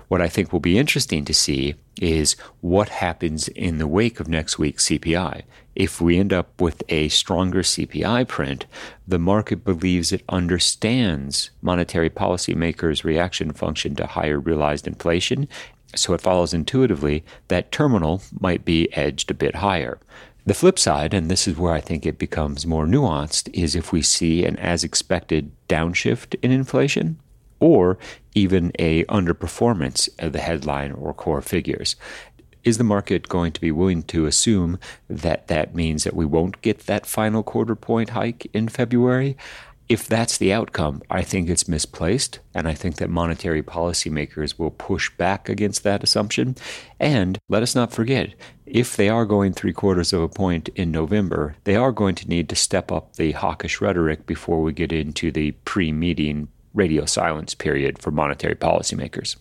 What 0.09 0.23
I 0.23 0.29
think 0.29 0.53
will 0.53 0.61
be 0.61 0.79
interesting 0.79 1.27
to 1.27 1.35
see 1.35 1.75
is 2.01 2.37
what 2.61 2.89
happens 2.89 3.49
in 3.49 3.79
the 3.79 3.87
wake 3.87 4.21
of 4.21 4.29
next 4.29 4.59
week's 4.59 4.89
CPI. 4.89 5.43
If 5.75 6.01
we 6.01 6.19
end 6.19 6.33
up 6.33 6.61
with 6.61 6.83
a 6.89 7.09
stronger 7.09 7.63
CPI 7.63 8.27
print, 8.27 8.67
the 9.07 9.19
market 9.19 9.65
believes 9.65 10.13
it 10.13 10.25
understands 10.29 11.51
monetary 11.63 12.11
policymakers' 12.11 13.05
reaction 13.05 13.53
function 13.53 13.95
to 13.97 14.07
higher 14.07 14.41
realized 14.41 14.87
inflation. 14.87 15.49
So 15.95 16.15
it 16.15 16.21
follows 16.21 16.53
intuitively 16.53 17.25
that 17.47 17.73
terminal 17.73 18.23
might 18.41 18.65
be 18.65 18.93
edged 18.97 19.31
a 19.31 19.35
bit 19.35 19.57
higher. 19.57 19.99
The 20.45 20.55
flip 20.55 20.79
side, 20.79 21.13
and 21.15 21.31
this 21.31 21.47
is 21.47 21.57
where 21.57 21.75
I 21.75 21.81
think 21.81 22.07
it 22.07 22.19
becomes 22.19 22.67
more 22.67 22.87
nuanced, 22.87 23.51
is 23.53 23.77
if 23.77 23.93
we 23.93 24.03
see 24.03 24.45
an 24.45 24.57
as 24.57 24.83
expected 24.83 25.53
downshift 25.69 26.35
in 26.43 26.51
inflation 26.51 27.19
or 27.61 27.99
even 28.35 28.73
a 28.79 29.05
underperformance 29.05 30.09
of 30.19 30.33
the 30.33 30.41
headline 30.41 30.93
or 30.93 31.13
core 31.15 31.43
figures. 31.43 31.97
Is 32.65 32.79
the 32.79 32.85
market 32.85 33.29
going 33.29 33.53
to 33.53 33.61
be 33.61 33.73
willing 33.73 34.03
to 34.05 34.27
assume 34.27 34.79
that 35.09 35.49
that 35.49 35.75
means 35.75 36.05
that 36.05 36.15
we 36.15 36.27
won't 36.27 36.61
get 36.61 36.81
that 36.81 37.07
final 37.07 37.43
quarter 37.43 37.75
point 37.75 38.11
hike 38.11 38.51
in 38.53 38.69
February? 38.69 39.37
If 39.89 40.07
that's 40.07 40.37
the 40.37 40.53
outcome, 40.53 41.01
I 41.09 41.23
think 41.23 41.49
it's 41.49 41.67
misplaced, 41.67 42.41
and 42.53 42.69
I 42.69 42.75
think 42.75 42.97
that 42.97 43.09
monetary 43.09 43.63
policymakers 43.63 44.59
will 44.59 44.71
push 44.71 45.09
back 45.17 45.49
against 45.49 45.83
that 45.83 46.05
assumption. 46.05 46.57
And 47.01 47.39
let 47.49 47.63
us 47.63 47.75
not 47.75 47.91
forget, 47.91 48.35
if 48.67 48.97
they 48.97 49.09
are 49.09 49.25
going 49.25 49.55
three 49.55 49.73
quarters 49.73 50.13
of 50.13 50.21
a 50.21 50.29
point 50.29 50.69
in 50.75 50.91
November, 50.91 51.57
they 51.65 51.75
are 51.75 51.91
going 51.91 52.17
to 52.17 52.29
need 52.29 52.51
to 52.51 52.57
step 52.57 52.93
up 52.93 53.17
the 53.17 53.33
hawkish 53.33 53.81
rhetoric 53.81 54.27
before 54.27 54.61
we 54.63 54.75
get 54.75 54.93
into 54.93 55.31
the 55.33 55.53
pre 55.65 55.91
meeting 55.91 56.49
radio 56.79 57.05
silence 57.05 57.55
period 57.55 57.99
for 57.99 58.11
monetary 58.11 58.55
policymakers. 58.55 59.37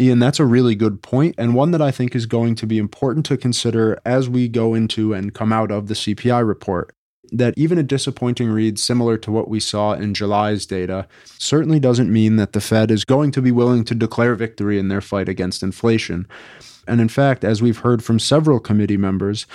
Ian, 0.00 0.18
that's 0.18 0.40
a 0.40 0.46
really 0.46 0.74
good 0.74 1.02
point, 1.02 1.34
and 1.36 1.54
one 1.54 1.72
that 1.72 1.82
I 1.82 1.90
think 1.90 2.16
is 2.16 2.24
going 2.24 2.54
to 2.54 2.66
be 2.66 2.78
important 2.78 3.26
to 3.26 3.36
consider 3.36 4.00
as 4.06 4.30
we 4.30 4.48
go 4.48 4.72
into 4.72 5.12
and 5.12 5.34
come 5.34 5.52
out 5.52 5.70
of 5.70 5.88
the 5.88 5.94
CPI 5.94 6.46
report 6.46 6.94
that 7.32 7.54
even 7.56 7.78
a 7.78 7.82
disappointing 7.82 8.48
read 8.48 8.78
similar 8.78 9.16
to 9.18 9.30
what 9.30 9.48
we 9.48 9.60
saw 9.60 9.92
in 9.92 10.14
July's 10.14 10.66
data 10.66 11.06
certainly 11.24 11.78
doesn't 11.78 12.12
mean 12.12 12.36
that 12.36 12.52
the 12.52 12.60
Fed 12.60 12.90
is 12.90 13.04
going 13.04 13.30
to 13.32 13.42
be 13.42 13.52
willing 13.52 13.84
to 13.84 13.94
declare 13.94 14.34
victory 14.34 14.78
in 14.78 14.88
their 14.88 15.00
fight 15.00 15.28
against 15.28 15.62
inflation. 15.62 16.26
And 16.88 17.00
in 17.00 17.08
fact, 17.08 17.44
as 17.44 17.62
we've 17.62 17.78
heard 17.78 18.02
from 18.02 18.18
several 18.18 18.58
committee 18.58 18.96
members, 18.96 19.46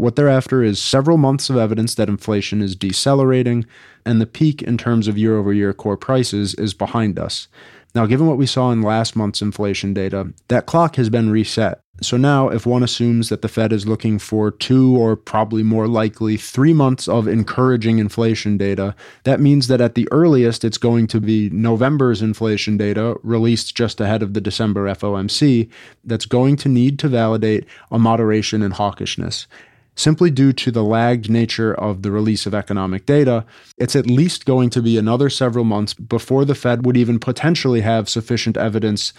what 0.00 0.16
they're 0.16 0.28
after 0.28 0.62
is 0.62 0.80
several 0.80 1.16
months 1.16 1.50
of 1.50 1.56
evidence 1.56 1.94
that 1.94 2.08
inflation 2.08 2.62
is 2.62 2.74
decelerating 2.74 3.66
and 4.04 4.20
the 4.20 4.26
peak 4.26 4.62
in 4.62 4.78
terms 4.78 5.08
of 5.08 5.18
year 5.18 5.36
over 5.36 5.52
year 5.52 5.72
core 5.72 5.96
prices 5.96 6.54
is 6.54 6.74
behind 6.74 7.18
us. 7.18 7.48
Now, 7.94 8.06
given 8.06 8.26
what 8.26 8.38
we 8.38 8.46
saw 8.46 8.70
in 8.70 8.82
last 8.82 9.16
month's 9.16 9.42
inflation 9.42 9.92
data, 9.92 10.32
that 10.48 10.66
clock 10.66 10.96
has 10.96 11.10
been 11.10 11.30
reset. 11.30 11.80
So 12.02 12.16
now, 12.16 12.48
if 12.48 12.64
one 12.64 12.82
assumes 12.82 13.28
that 13.28 13.42
the 13.42 13.48
Fed 13.48 13.74
is 13.74 13.86
looking 13.86 14.18
for 14.18 14.50
two 14.50 14.96
or 14.96 15.16
probably 15.16 15.62
more 15.62 15.86
likely 15.86 16.38
three 16.38 16.72
months 16.72 17.08
of 17.08 17.28
encouraging 17.28 17.98
inflation 17.98 18.56
data, 18.56 18.94
that 19.24 19.38
means 19.38 19.66
that 19.66 19.82
at 19.82 19.96
the 19.96 20.08
earliest 20.10 20.64
it's 20.64 20.78
going 20.78 21.08
to 21.08 21.20
be 21.20 21.50
November's 21.50 22.22
inflation 22.22 22.78
data 22.78 23.16
released 23.22 23.76
just 23.76 24.00
ahead 24.00 24.22
of 24.22 24.32
the 24.32 24.40
December 24.40 24.86
FOMC 24.86 25.68
that's 26.04 26.24
going 26.24 26.56
to 26.56 26.70
need 26.70 26.98
to 27.00 27.08
validate 27.08 27.66
a 27.90 27.98
moderation 27.98 28.62
in 28.62 28.72
hawkishness 28.72 29.46
simply 29.94 30.30
due 30.30 30.52
to 30.52 30.70
the 30.70 30.84
lagged 30.84 31.30
nature 31.30 31.74
of 31.74 32.02
the 32.02 32.10
release 32.10 32.46
of 32.46 32.54
economic 32.54 33.06
data, 33.06 33.44
it's 33.76 33.96
at 33.96 34.06
least 34.06 34.46
going 34.46 34.70
to 34.70 34.82
be 34.82 34.96
another 34.96 35.28
several 35.28 35.64
months 35.64 35.94
before 35.94 36.44
the 36.44 36.54
Fed 36.54 36.86
would 36.86 36.96
even 36.96 37.18
potentially 37.18 37.82
have 37.82 38.08
sufficient 38.08 38.56
evidence 38.56 39.12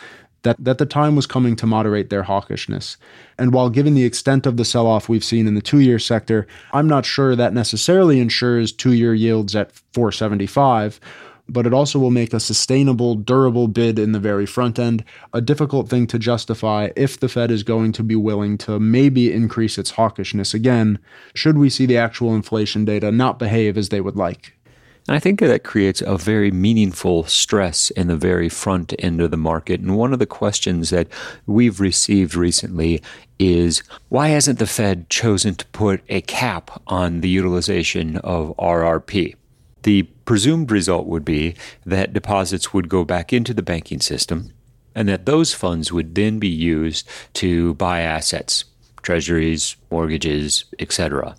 that, 0.43 0.57
that 0.59 0.79
the 0.79 0.85
time 0.85 1.15
was 1.15 1.27
coming 1.27 1.55
to 1.55 1.67
moderate 1.67 2.09
their 2.09 2.23
hawkishness. 2.23 2.97
And 3.37 3.53
while 3.53 3.69
given 3.69 3.93
the 3.93 4.05
extent 4.05 4.45
of 4.45 4.57
the 4.57 4.65
sell 4.65 4.87
off 4.87 5.07
we've 5.07 5.23
seen 5.23 5.47
in 5.47 5.55
the 5.55 5.61
two 5.61 5.79
year 5.79 5.99
sector, 5.99 6.47
I'm 6.73 6.87
not 6.87 7.05
sure 7.05 7.35
that 7.35 7.53
necessarily 7.53 8.19
ensures 8.19 8.71
two 8.71 8.93
year 8.93 9.13
yields 9.13 9.55
at 9.55 9.71
475 9.93 10.99
but 11.47 11.65
it 11.65 11.73
also 11.73 11.99
will 11.99 12.11
make 12.11 12.33
a 12.33 12.39
sustainable, 12.39 13.15
durable 13.15 13.67
bid 13.67 13.99
in 13.99 14.11
the 14.11 14.19
very 14.19 14.45
front 14.45 14.79
end 14.79 15.03
a 15.33 15.41
difficult 15.41 15.89
thing 15.89 16.07
to 16.07 16.19
justify 16.19 16.89
if 16.95 17.19
the 17.19 17.29
Fed 17.29 17.51
is 17.51 17.63
going 17.63 17.91
to 17.93 18.03
be 18.03 18.15
willing 18.15 18.57
to 18.59 18.79
maybe 18.79 19.31
increase 19.31 19.77
its 19.77 19.93
hawkishness 19.93 20.53
again, 20.53 20.99
should 21.33 21.57
we 21.57 21.69
see 21.69 21.85
the 21.85 21.97
actual 21.97 22.35
inflation 22.35 22.85
data 22.85 23.11
not 23.11 23.39
behave 23.39 23.77
as 23.77 23.89
they 23.89 24.01
would 24.01 24.15
like. 24.15 24.53
And 25.07 25.15
I 25.15 25.19
think 25.19 25.39
that 25.39 25.63
creates 25.63 26.01
a 26.01 26.17
very 26.17 26.51
meaningful 26.51 27.25
stress 27.25 27.89
in 27.91 28.07
the 28.07 28.15
very 28.15 28.49
front 28.49 28.93
end 28.99 29.19
of 29.19 29.31
the 29.31 29.37
market. 29.37 29.81
And 29.81 29.97
one 29.97 30.13
of 30.13 30.19
the 30.19 30.27
questions 30.27 30.91
that 30.91 31.07
we've 31.47 31.79
received 31.79 32.35
recently 32.35 33.01
is 33.39 33.81
why 34.09 34.27
hasn't 34.27 34.59
the 34.59 34.67
Fed 34.67 35.09
chosen 35.09 35.55
to 35.55 35.65
put 35.67 36.01
a 36.07 36.21
cap 36.21 36.81
on 36.85 37.21
the 37.21 37.29
utilization 37.29 38.17
of 38.17 38.55
RRP? 38.57 39.35
The 39.83 40.03
presumed 40.25 40.71
result 40.71 41.07
would 41.07 41.25
be 41.25 41.55
that 41.85 42.13
deposits 42.13 42.73
would 42.73 42.89
go 42.89 43.03
back 43.03 43.33
into 43.33 43.53
the 43.53 43.63
banking 43.63 43.99
system 43.99 44.53
and 44.93 45.07
that 45.09 45.25
those 45.25 45.53
funds 45.53 45.91
would 45.91 46.15
then 46.15 46.39
be 46.39 46.49
used 46.49 47.07
to 47.33 47.73
buy 47.75 48.01
assets, 48.01 48.65
treasuries, 49.01 49.75
mortgages, 49.91 50.65
etc. 50.79 51.35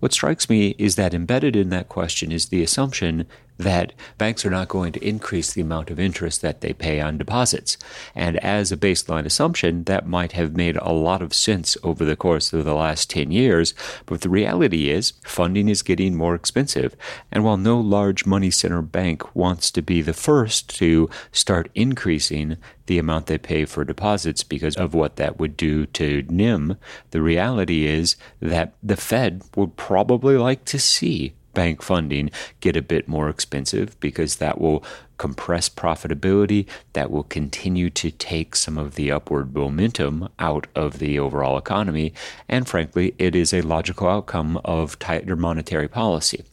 What 0.00 0.12
strikes 0.12 0.50
me 0.50 0.74
is 0.76 0.96
that 0.96 1.14
embedded 1.14 1.56
in 1.56 1.70
that 1.70 1.88
question 1.88 2.30
is 2.32 2.48
the 2.48 2.62
assumption 2.62 3.26
that 3.56 3.92
banks 4.18 4.44
are 4.44 4.50
not 4.50 4.68
going 4.68 4.92
to 4.92 5.06
increase 5.06 5.52
the 5.52 5.60
amount 5.60 5.90
of 5.90 6.00
interest 6.00 6.42
that 6.42 6.60
they 6.60 6.72
pay 6.72 7.00
on 7.00 7.18
deposits. 7.18 7.76
And 8.14 8.36
as 8.38 8.72
a 8.72 8.76
baseline 8.76 9.24
assumption, 9.24 9.84
that 9.84 10.08
might 10.08 10.32
have 10.32 10.56
made 10.56 10.76
a 10.76 10.92
lot 10.92 11.22
of 11.22 11.32
sense 11.32 11.76
over 11.82 12.04
the 12.04 12.16
course 12.16 12.52
of 12.52 12.64
the 12.64 12.74
last 12.74 13.10
10 13.10 13.30
years. 13.30 13.72
But 14.06 14.22
the 14.22 14.28
reality 14.28 14.90
is, 14.90 15.12
funding 15.22 15.68
is 15.68 15.82
getting 15.82 16.16
more 16.16 16.34
expensive. 16.34 16.96
And 17.30 17.44
while 17.44 17.56
no 17.56 17.78
large 17.78 18.26
money 18.26 18.50
center 18.50 18.82
bank 18.82 19.34
wants 19.36 19.70
to 19.72 19.82
be 19.82 20.02
the 20.02 20.12
first 20.12 20.68
to 20.78 21.08
start 21.30 21.70
increasing 21.74 22.56
the 22.86 22.98
amount 22.98 23.26
they 23.26 23.38
pay 23.38 23.64
for 23.64 23.84
deposits 23.84 24.42
because 24.42 24.76
of 24.76 24.92
what 24.94 25.16
that 25.16 25.38
would 25.38 25.56
do 25.56 25.86
to 25.86 26.22
NIM, 26.28 26.76
the 27.12 27.22
reality 27.22 27.83
is 27.86 28.16
that 28.40 28.74
the 28.82 28.96
Fed 28.96 29.42
would 29.56 29.76
probably 29.76 30.36
like 30.36 30.64
to 30.66 30.78
see 30.78 31.34
bank 31.54 31.82
funding 31.82 32.30
get 32.60 32.76
a 32.76 32.82
bit 32.82 33.08
more 33.08 33.28
expensive 33.28 33.98
because 34.00 34.36
that 34.36 34.60
will 34.60 34.84
compress 35.16 35.68
profitability, 35.68 36.66
that 36.92 37.10
will 37.10 37.22
continue 37.22 37.88
to 37.88 38.10
take 38.10 38.56
some 38.56 38.76
of 38.76 38.96
the 38.96 39.10
upward 39.10 39.54
momentum 39.54 40.28
out 40.38 40.66
of 40.74 40.98
the 40.98 41.18
overall 41.18 41.56
economy, 41.56 42.12
and 42.48 42.68
frankly, 42.68 43.14
it 43.18 43.36
is 43.36 43.54
a 43.54 43.62
logical 43.62 44.08
outcome 44.08 44.60
of 44.64 44.98
tighter 44.98 45.36
monetary 45.36 45.88
policy. 45.88 46.44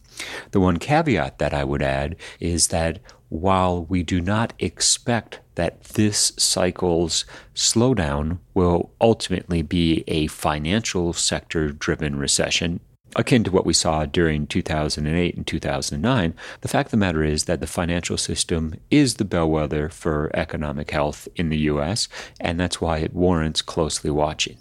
The 0.52 0.60
one 0.60 0.78
caveat 0.78 1.40
that 1.40 1.54
I 1.54 1.64
would 1.64 1.82
add 1.82 2.16
is 2.40 2.68
that 2.68 3.00
while 3.32 3.86
we 3.86 4.04
do 4.04 4.20
not 4.20 4.52
expect 4.60 5.40
that 5.56 5.82
this 5.86 6.34
cycle's 6.38 7.24
slowdown 7.56 8.40
will 8.54 8.92
ultimately 9.00 9.62
be 9.62 10.04
a 10.06 10.28
financial 10.28 11.14
sector 11.14 11.70
driven 11.70 12.18
recession, 12.18 12.82
akin 13.16 13.46
to 13.46 13.52
what 13.52 13.66
we 13.66 13.72
saw 13.72 14.06
during 14.06 14.46
2008 14.48 15.36
and 15.36 15.48
2009, 15.48 16.34
the 16.60 16.68
fact 16.68 16.88
of 16.88 16.92
the 16.92 16.98
matter 16.98 17.24
is 17.24 17.46
that 17.46 17.62
the 17.62 17.68
financial 17.68 18.18
system 18.18 18.74
is 18.90 19.14
the 19.14 19.26
bellwether 19.26 19.88
for 19.88 20.30
economic 20.34 20.92
health 20.92 21.30
in 21.38 21.48
the 21.48 21.60
U.S., 21.60 22.10
and 22.42 22.60
that's 22.60 22.82
why 22.82 22.98
it 22.98 23.14
warrants 23.14 23.62
closely 23.62 24.12
watching. 24.12 24.58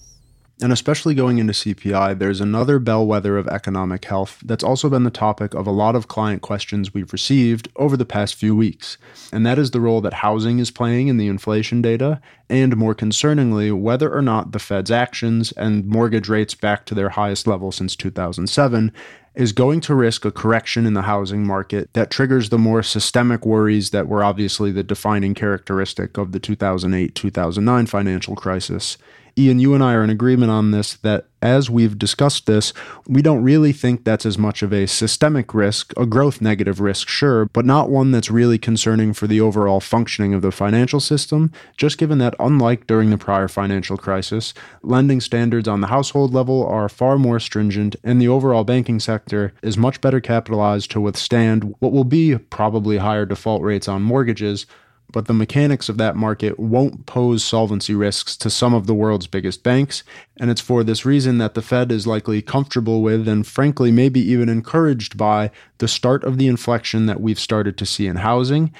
And 0.62 0.72
especially 0.72 1.14
going 1.14 1.38
into 1.38 1.54
CPI, 1.54 2.18
there's 2.18 2.40
another 2.40 2.78
bellwether 2.78 3.38
of 3.38 3.48
economic 3.48 4.04
health 4.04 4.42
that's 4.44 4.62
also 4.62 4.90
been 4.90 5.04
the 5.04 5.10
topic 5.10 5.54
of 5.54 5.66
a 5.66 5.70
lot 5.70 5.96
of 5.96 6.06
client 6.06 6.42
questions 6.42 6.92
we've 6.92 7.14
received 7.14 7.68
over 7.76 7.96
the 7.96 8.04
past 8.04 8.34
few 8.34 8.54
weeks. 8.54 8.98
And 9.32 9.46
that 9.46 9.58
is 9.58 9.70
the 9.70 9.80
role 9.80 10.02
that 10.02 10.14
housing 10.14 10.58
is 10.58 10.70
playing 10.70 11.08
in 11.08 11.16
the 11.16 11.28
inflation 11.28 11.80
data, 11.80 12.20
and 12.50 12.76
more 12.76 12.94
concerningly, 12.94 13.72
whether 13.72 14.14
or 14.14 14.20
not 14.20 14.52
the 14.52 14.58
Fed's 14.58 14.90
actions 14.90 15.52
and 15.52 15.86
mortgage 15.86 16.28
rates 16.28 16.54
back 16.54 16.84
to 16.86 16.94
their 16.94 17.10
highest 17.10 17.46
level 17.46 17.72
since 17.72 17.96
2007 17.96 18.92
is 19.34 19.52
going 19.52 19.80
to 19.80 19.94
risk 19.94 20.24
a 20.24 20.30
correction 20.30 20.84
in 20.84 20.92
the 20.92 21.02
housing 21.02 21.46
market 21.46 21.88
that 21.94 22.10
triggers 22.10 22.50
the 22.50 22.58
more 22.58 22.82
systemic 22.82 23.46
worries 23.46 23.90
that 23.90 24.08
were 24.08 24.24
obviously 24.24 24.72
the 24.72 24.82
defining 24.82 25.34
characteristic 25.34 26.18
of 26.18 26.32
the 26.32 26.40
2008 26.40 27.14
2009 27.14 27.86
financial 27.86 28.34
crisis. 28.34 28.98
Ian, 29.38 29.58
you 29.58 29.74
and 29.74 29.82
I 29.82 29.94
are 29.94 30.04
in 30.04 30.10
agreement 30.10 30.50
on 30.50 30.70
this 30.70 30.94
that 30.94 31.26
as 31.42 31.70
we've 31.70 31.98
discussed 31.98 32.46
this, 32.46 32.72
we 33.06 33.22
don't 33.22 33.42
really 33.42 33.72
think 33.72 34.04
that's 34.04 34.26
as 34.26 34.36
much 34.36 34.62
of 34.62 34.72
a 34.72 34.86
systemic 34.86 35.54
risk, 35.54 35.92
a 35.96 36.04
growth 36.04 36.40
negative 36.40 36.80
risk, 36.80 37.08
sure, 37.08 37.46
but 37.46 37.64
not 37.64 37.88
one 37.88 38.10
that's 38.10 38.30
really 38.30 38.58
concerning 38.58 39.14
for 39.14 39.26
the 39.26 39.40
overall 39.40 39.80
functioning 39.80 40.34
of 40.34 40.42
the 40.42 40.52
financial 40.52 41.00
system, 41.00 41.50
just 41.76 41.98
given 41.98 42.18
that, 42.18 42.34
unlike 42.38 42.86
during 42.86 43.10
the 43.10 43.18
prior 43.18 43.48
financial 43.48 43.96
crisis, 43.96 44.52
lending 44.82 45.20
standards 45.20 45.68
on 45.68 45.80
the 45.80 45.86
household 45.86 46.34
level 46.34 46.66
are 46.66 46.88
far 46.88 47.18
more 47.18 47.40
stringent, 47.40 47.96
and 48.04 48.20
the 48.20 48.28
overall 48.28 48.64
banking 48.64 49.00
sector 49.00 49.52
is 49.62 49.78
much 49.78 50.00
better 50.00 50.20
capitalized 50.20 50.90
to 50.90 51.00
withstand 51.00 51.74
what 51.78 51.92
will 51.92 52.04
be 52.04 52.36
probably 52.36 52.98
higher 52.98 53.24
default 53.24 53.62
rates 53.62 53.88
on 53.88 54.02
mortgages 54.02 54.66
but 55.12 55.26
the 55.26 55.34
mechanics 55.34 55.88
of 55.88 55.98
that 55.98 56.16
market 56.16 56.58
won't 56.58 57.06
pose 57.06 57.44
solvency 57.44 57.94
risks 57.94 58.36
to 58.38 58.50
some 58.50 58.74
of 58.74 58.86
the 58.86 58.94
world's 58.94 59.26
biggest 59.26 59.62
banks, 59.62 60.02
and 60.38 60.50
it's 60.50 60.60
for 60.60 60.84
this 60.84 61.04
reason 61.04 61.38
that 61.38 61.54
the 61.54 61.62
Fed 61.62 61.92
is 61.92 62.06
likely 62.06 62.42
comfortable 62.42 63.02
with 63.02 63.26
and 63.28 63.46
frankly 63.46 63.90
maybe 63.90 64.20
even 64.20 64.48
encouraged 64.48 65.16
by 65.16 65.50
the 65.78 65.88
start 65.88 66.24
of 66.24 66.38
the 66.38 66.48
inflection 66.48 67.06
that 67.06 67.20
we've 67.20 67.40
started 67.40 67.76
to 67.78 67.86
see 67.86 68.06
in 68.06 68.16
housing. 68.16 68.72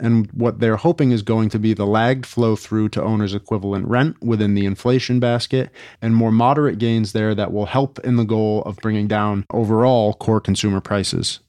And 0.00 0.28
what 0.32 0.58
they're 0.58 0.76
hoping 0.76 1.12
is 1.12 1.22
going 1.22 1.50
to 1.50 1.58
be 1.58 1.72
the 1.72 1.86
lagged 1.86 2.26
flow 2.26 2.56
through 2.56 2.88
to 2.90 3.02
owner's 3.02 3.34
equivalent 3.34 3.86
rent 3.86 4.20
within 4.20 4.54
the 4.54 4.66
inflation 4.66 5.20
basket 5.20 5.70
and 6.02 6.16
more 6.16 6.32
moderate 6.32 6.78
gains 6.78 7.12
there 7.12 7.34
that 7.34 7.52
will 7.52 7.66
help 7.66 8.00
in 8.00 8.16
the 8.16 8.24
goal 8.24 8.62
of 8.62 8.76
bringing 8.78 9.06
down 9.06 9.46
overall 9.50 10.14
core 10.14 10.40
consumer 10.40 10.80
prices. 10.80 11.40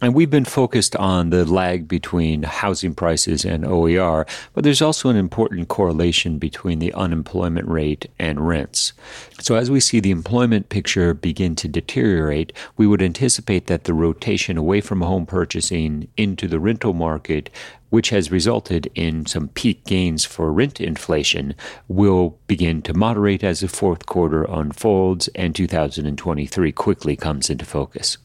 And 0.00 0.14
we've 0.14 0.30
been 0.30 0.44
focused 0.44 0.94
on 0.94 1.30
the 1.30 1.44
lag 1.44 1.88
between 1.88 2.44
housing 2.44 2.94
prices 2.94 3.44
and 3.44 3.64
OER, 3.64 4.26
but 4.54 4.62
there's 4.62 4.80
also 4.80 5.08
an 5.08 5.16
important 5.16 5.66
correlation 5.66 6.38
between 6.38 6.78
the 6.78 6.92
unemployment 6.92 7.66
rate 7.66 8.06
and 8.16 8.46
rents. 8.46 8.92
So, 9.40 9.56
as 9.56 9.72
we 9.72 9.80
see 9.80 9.98
the 9.98 10.12
employment 10.12 10.68
picture 10.68 11.14
begin 11.14 11.56
to 11.56 11.68
deteriorate, 11.68 12.52
we 12.76 12.86
would 12.86 13.02
anticipate 13.02 13.66
that 13.66 13.84
the 13.84 13.94
rotation 13.94 14.56
away 14.56 14.80
from 14.80 15.00
home 15.00 15.26
purchasing 15.26 16.06
into 16.16 16.46
the 16.46 16.60
rental 16.60 16.92
market 16.92 17.50
which 17.90 18.10
has 18.10 18.30
resulted 18.30 18.90
in 18.94 19.24
some 19.26 19.48
peak 19.48 19.84
gains 19.86 20.24
for 20.24 20.52
rent 20.52 20.80
inflation, 20.80 21.54
will 21.88 22.38
begin 22.46 22.82
to 22.82 22.92
moderate 22.92 23.42
as 23.42 23.60
the 23.60 23.68
fourth 23.68 24.06
quarter 24.06 24.44
unfolds 24.44 25.28
and 25.28 25.54
2023 25.54 26.72
quickly 26.72 27.16
comes 27.16 27.48
into 27.48 27.64
focus. 27.64 28.18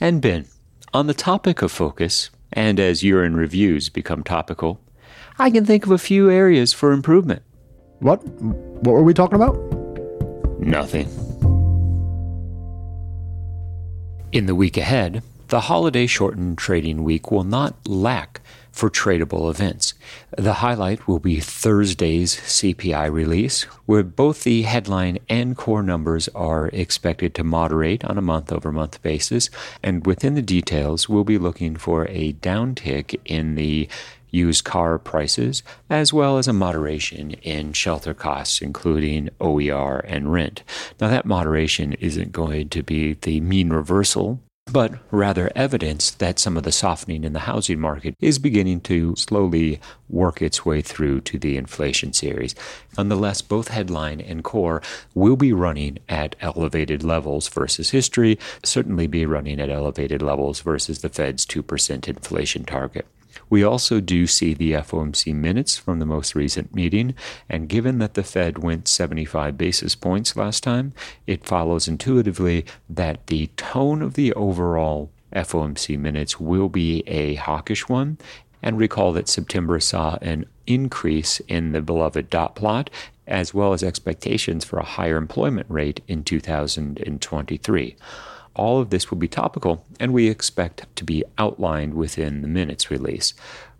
And 0.00 0.22
Ben, 0.22 0.46
on 0.94 1.06
the 1.06 1.14
topic 1.14 1.62
of 1.62 1.70
focus, 1.70 2.30
and 2.52 2.80
as 2.80 3.02
in 3.24 3.36
reviews 3.36 3.88
become 3.88 4.22
topical, 4.22 4.80
I 5.38 5.50
can 5.50 5.64
think 5.64 5.84
of 5.84 5.92
a 5.92 5.98
few 5.98 6.30
areas 6.30 6.72
for 6.72 6.92
improvement. 6.92 7.42
What? 8.00 8.24
What 8.26 8.92
were 8.92 9.02
we 9.02 9.14
talking 9.14 9.36
about? 9.36 9.56
Nothing. 10.60 11.08
In 14.32 14.46
the 14.46 14.54
week 14.54 14.76
ahead, 14.76 15.22
the 15.48 15.60
holiday 15.60 16.06
shortened 16.06 16.58
trading 16.58 17.04
week 17.04 17.30
will 17.30 17.44
not 17.44 17.74
lack 17.86 18.40
for 18.78 18.88
tradable 18.88 19.50
events. 19.50 19.94
The 20.36 20.54
highlight 20.54 21.08
will 21.08 21.18
be 21.18 21.40
Thursday's 21.40 22.36
CPI 22.36 23.10
release, 23.10 23.64
where 23.86 24.04
both 24.04 24.44
the 24.44 24.62
headline 24.62 25.18
and 25.28 25.56
core 25.56 25.82
numbers 25.82 26.28
are 26.28 26.68
expected 26.68 27.34
to 27.34 27.42
moderate 27.42 28.04
on 28.04 28.16
a 28.16 28.22
month 28.22 28.52
over 28.52 28.70
month 28.70 29.02
basis. 29.02 29.50
And 29.82 30.06
within 30.06 30.36
the 30.36 30.42
details, 30.42 31.08
we'll 31.08 31.24
be 31.24 31.38
looking 31.38 31.74
for 31.74 32.06
a 32.08 32.34
downtick 32.34 33.20
in 33.24 33.56
the 33.56 33.88
used 34.30 34.62
car 34.62 34.98
prices, 34.98 35.64
as 35.90 36.12
well 36.12 36.38
as 36.38 36.46
a 36.46 36.52
moderation 36.52 37.32
in 37.42 37.72
shelter 37.72 38.14
costs, 38.14 38.60
including 38.60 39.28
OER 39.40 39.98
and 40.00 40.32
rent. 40.32 40.62
Now, 41.00 41.08
that 41.08 41.26
moderation 41.26 41.94
isn't 41.94 42.30
going 42.30 42.68
to 42.68 42.84
be 42.84 43.14
the 43.14 43.40
mean 43.40 43.70
reversal 43.70 44.38
but 44.70 44.92
rather 45.10 45.50
evidence 45.54 46.10
that 46.12 46.38
some 46.38 46.56
of 46.56 46.62
the 46.62 46.72
softening 46.72 47.24
in 47.24 47.32
the 47.32 47.40
housing 47.40 47.80
market 47.80 48.14
is 48.20 48.38
beginning 48.38 48.80
to 48.82 49.14
slowly 49.16 49.80
work 50.08 50.42
its 50.42 50.64
way 50.64 50.82
through 50.82 51.20
to 51.22 51.38
the 51.38 51.56
inflation 51.56 52.12
series. 52.12 52.54
Nonetheless, 52.96 53.42
both 53.42 53.68
headline 53.68 54.20
and 54.20 54.44
core 54.44 54.82
will 55.14 55.36
be 55.36 55.52
running 55.52 55.98
at 56.08 56.36
elevated 56.40 57.02
levels 57.02 57.48
versus 57.48 57.90
history, 57.90 58.38
certainly 58.62 59.06
be 59.06 59.26
running 59.26 59.60
at 59.60 59.70
elevated 59.70 60.22
levels 60.22 60.60
versus 60.60 61.00
the 61.00 61.08
Fed's 61.08 61.46
2% 61.46 62.08
inflation 62.08 62.64
target. 62.64 63.06
We 63.50 63.62
also 63.62 64.00
do 64.00 64.26
see 64.26 64.54
the 64.54 64.72
FOMC 64.72 65.34
minutes 65.34 65.76
from 65.76 65.98
the 65.98 66.06
most 66.06 66.34
recent 66.34 66.74
meeting, 66.74 67.14
and 67.48 67.68
given 67.68 67.98
that 67.98 68.14
the 68.14 68.22
Fed 68.22 68.58
went 68.58 68.88
75 68.88 69.56
basis 69.56 69.94
points 69.94 70.36
last 70.36 70.62
time, 70.62 70.92
it 71.26 71.46
follows 71.46 71.88
intuitively 71.88 72.64
that 72.88 73.26
the 73.28 73.48
tone 73.56 74.02
of 74.02 74.14
the 74.14 74.32
overall 74.34 75.10
FOMC 75.32 75.98
minutes 75.98 76.40
will 76.40 76.68
be 76.68 77.02
a 77.06 77.34
hawkish 77.36 77.88
one. 77.88 78.18
And 78.60 78.76
recall 78.76 79.12
that 79.12 79.28
September 79.28 79.78
saw 79.78 80.18
an 80.20 80.44
increase 80.66 81.40
in 81.46 81.70
the 81.72 81.80
beloved 81.80 82.28
dot 82.28 82.56
plot, 82.56 82.90
as 83.26 83.54
well 83.54 83.72
as 83.72 83.84
expectations 83.84 84.64
for 84.64 84.78
a 84.78 84.84
higher 84.84 85.16
employment 85.16 85.66
rate 85.70 86.00
in 86.08 86.24
2023 86.24 87.96
all 88.58 88.80
of 88.80 88.90
this 88.90 89.10
will 89.10 89.18
be 89.18 89.28
topical, 89.28 89.86
and 89.98 90.12
we 90.12 90.28
expect 90.28 90.84
to 90.96 91.04
be 91.04 91.24
outlined 91.38 91.94
within 91.94 92.42
the 92.42 92.48
minutes 92.48 92.90
release. 92.90 93.32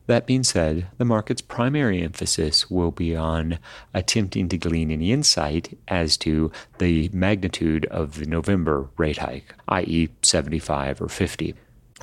That 0.06 0.26
being 0.26 0.42
said, 0.42 0.86
the 0.96 1.04
market's 1.04 1.42
primary 1.42 2.00
emphasis 2.00 2.70
will 2.70 2.90
be 2.90 3.14
on 3.14 3.58
attempting 3.92 4.48
to 4.48 4.56
glean 4.56 4.90
any 4.90 5.12
insight 5.12 5.76
as 5.86 6.16
to 6.18 6.50
the 6.78 7.10
magnitude 7.12 7.84
of 7.86 8.14
the 8.14 8.24
November 8.24 8.88
rate 8.96 9.18
hike, 9.18 9.54
i.e., 9.68 10.08
75 10.22 11.02
or 11.02 11.08
50. 11.08 11.54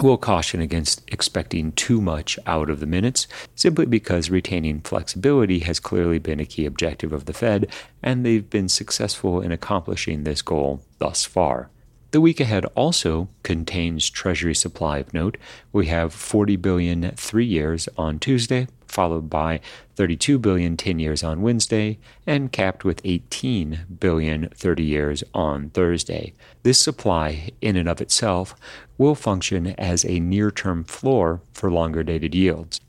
We'll 0.03 0.17
caution 0.17 0.59
against 0.59 1.01
expecting 1.07 1.71
too 1.71 1.99
much 1.99 2.38
out 2.45 2.69
of 2.69 2.79
the 2.79 2.85
minutes, 2.85 3.27
simply 3.55 3.88
because 3.88 4.29
retaining 4.29 4.81
flexibility 4.81 5.59
has 5.59 5.79
clearly 5.79 6.19
been 6.19 6.39
a 6.39 6.45
key 6.45 6.65
objective 6.65 7.11
of 7.11 7.25
the 7.25 7.33
Fed, 7.33 7.71
and 8.03 8.23
they've 8.23 8.47
been 8.47 8.69
successful 8.69 9.41
in 9.41 9.51
accomplishing 9.51 10.25
this 10.25 10.43
goal 10.43 10.83
thus 10.99 11.23
far. 11.25 11.69
The 12.15 12.21
week 12.21 12.39
ahead 12.39 12.63
also 12.75 13.28
contains 13.43 14.10
Treasury 14.10 14.56
supply 14.56 14.99
of 14.99 15.13
note. 15.13 15.36
We 15.73 15.88
have 15.88 16.13
40 16.13 16.56
billion 16.56 17.12
three 17.17 17.43
years 17.45 17.89
on 17.97 18.19
Tuesday, 18.19 18.69
followed 18.88 19.30
by 19.30 19.60
32 19.97 20.39
billion 20.39 20.78
10 20.78 20.99
years 20.99 21.25
on 21.25 21.41
Wednesday, 21.41 21.99
and 22.25 22.54
capped 22.54 22.86
with 22.86 23.01
18 23.04 23.97
billion 23.99 24.47
30 24.47 24.82
years 24.82 25.25
on 25.34 25.71
Thursday. 25.71 26.32
This 26.63 26.80
supply, 26.80 27.49
in 27.60 27.75
and 27.75 27.89
of 27.89 27.99
itself, 27.99 28.56
will 28.97 29.15
function 29.15 29.75
as 29.78 30.06
a 30.06 30.21
near 30.21 30.51
term 30.51 30.86
floor 30.86 31.41
for 31.51 31.69
longer 31.69 32.01
dated 32.01 32.34
yields. 32.34 32.80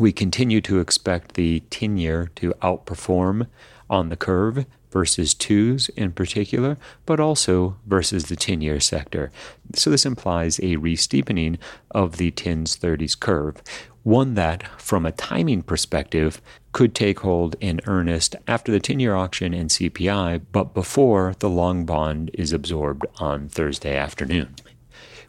We 0.00 0.10
continue 0.10 0.60
to 0.62 0.80
expect 0.80 1.34
the 1.34 1.60
10 1.70 1.98
year 1.98 2.32
to 2.34 2.52
outperform 2.54 3.46
on 3.88 4.08
the 4.08 4.16
curve 4.16 4.66
versus 4.92 5.34
twos 5.34 5.88
in 5.90 6.12
particular, 6.12 6.76
but 7.06 7.18
also 7.18 7.76
versus 7.86 8.26
the 8.26 8.36
10 8.36 8.60
year 8.60 8.78
sector. 8.78 9.32
So 9.74 9.90
this 9.90 10.06
implies 10.06 10.60
a 10.62 10.76
re-steepening 10.76 11.58
of 11.90 12.18
the 12.18 12.30
10s 12.30 12.78
30s 12.78 13.18
curve, 13.18 13.62
one 14.02 14.34
that, 14.34 14.64
from 14.80 15.06
a 15.06 15.12
timing 15.12 15.62
perspective, 15.62 16.40
could 16.72 16.94
take 16.94 17.20
hold 17.20 17.56
in 17.60 17.80
earnest 17.86 18.36
after 18.46 18.72
the 18.72 18.80
10 18.80 19.00
year 19.00 19.14
auction 19.14 19.54
and 19.54 19.70
CPI, 19.70 20.42
but 20.52 20.74
before 20.74 21.34
the 21.38 21.50
long 21.50 21.84
bond 21.84 22.30
is 22.34 22.52
absorbed 22.52 23.06
on 23.18 23.48
Thursday 23.48 23.96
afternoon. 23.96 24.54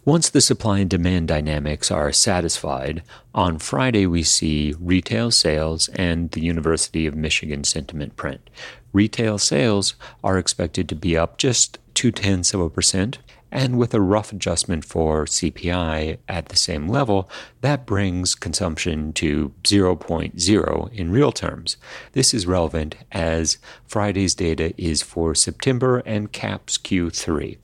Once 0.06 0.30
the 0.30 0.42
supply 0.42 0.80
and 0.80 0.89
demand 0.89 1.30
dynamics 1.30 1.89
are 1.89 2.12
satisfied, 2.12 3.02
on 3.34 3.58
Friday 3.58 4.06
we 4.06 4.22
see 4.22 4.76
retail 4.78 5.32
sales 5.32 5.88
and 5.96 6.32
the 6.32 6.42
University 6.42 7.06
of 7.06 7.16
Michigan 7.16 7.63
sentiment 7.63 8.13
print. 8.18 8.50
Retail 8.92 9.38
sales 9.38 9.96
are 10.22 10.38
expected 10.38 10.89
to 10.89 10.96
be 10.96 11.16
up 11.16 11.38
just 11.38 11.80
two 11.94 12.12
tenths 12.12 12.54
of 12.54 12.60
a 12.60 12.70
percent, 12.70 13.20
and 13.50 13.78
with 13.78 13.94
a 13.94 14.02
rough 14.02 14.34
adjustment 14.34 14.84
for 14.84 15.24
CPI 15.24 16.18
at 16.28 16.50
the 16.50 16.58
same 16.58 16.89
level, 16.89 17.30
that 17.62 17.86
brings 17.86 18.36
consumption 18.36 19.13
to 19.13 19.54
0.0 19.63 20.92
in 20.92 21.12
real 21.12 21.32
terms. 21.32 21.78
This 22.12 22.34
is 22.34 22.46
relevant 22.46 22.98
as 23.13 23.58
Friday's 23.86 24.36
data 24.36 24.74
is 24.78 25.02
for 25.02 25.34
September 25.34 26.00
and 26.00 26.34
caps 26.34 26.78
Q3. 26.78 27.58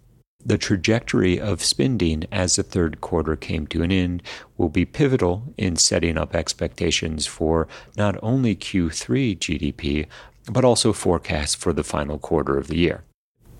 The 0.45 0.57
trajectory 0.57 1.39
of 1.39 1.61
spending 1.61 2.23
as 2.31 2.55
the 2.55 2.63
third 2.63 3.01
quarter 3.01 3.35
came 3.35 3.67
to 3.67 3.83
an 3.83 3.91
end 3.91 4.23
will 4.57 4.69
be 4.69 4.85
pivotal 4.85 5.53
in 5.57 5.75
setting 5.75 6.17
up 6.17 6.33
expectations 6.33 7.25
for 7.25 7.67
not 7.97 8.17
only 8.23 8.55
Q3 8.55 9.37
GDP, 9.37 10.07
but 10.49 10.63
also 10.63 10.93
forecasts 10.93 11.55
for 11.55 11.73
the 11.73 11.83
final 11.83 12.17
quarter 12.17 12.57
of 12.57 12.67
the 12.67 12.77
year. 12.77 13.03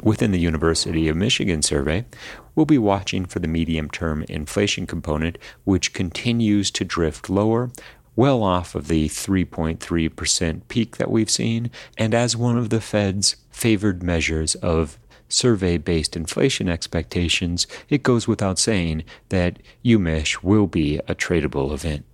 Within 0.04 0.32
the 0.32 0.40
University 0.40 1.10
of 1.10 1.18
Michigan 1.18 1.62
survey, 1.62 2.06
we'll 2.56 2.66
be 2.66 2.78
watching 2.78 3.26
for 3.26 3.40
the 3.40 3.50
medium 3.50 3.90
term 3.90 4.24
inflation 4.30 4.88
component, 4.88 5.38
which 5.66 5.92
continues 5.92 6.72
to 6.72 6.86
drift 6.86 7.30
lower, 7.30 7.72
well 8.16 8.42
off 8.42 8.74
of 8.74 8.88
the 8.88 9.10
3.3% 9.10 10.62
peak 10.70 10.96
that 10.96 11.12
we've 11.12 11.30
seen, 11.30 11.70
and 11.98 12.14
as 12.14 12.38
one 12.38 12.58
of 12.58 12.70
the 12.70 12.80
Fed's 12.80 13.36
favored 13.52 14.02
measures 14.02 14.56
of 14.56 14.98
survey 15.30 15.78
based 15.78 16.16
inflation 16.16 16.68
expectations, 16.68 17.68
it 17.90 18.04
goes 18.04 18.28
without 18.28 18.60
saying 18.60 19.04
that 19.30 19.60
UMich 19.86 20.44
will 20.44 20.68
be 20.68 20.98
a 21.08 21.16
tradable 21.16 21.72
event. 21.72 22.06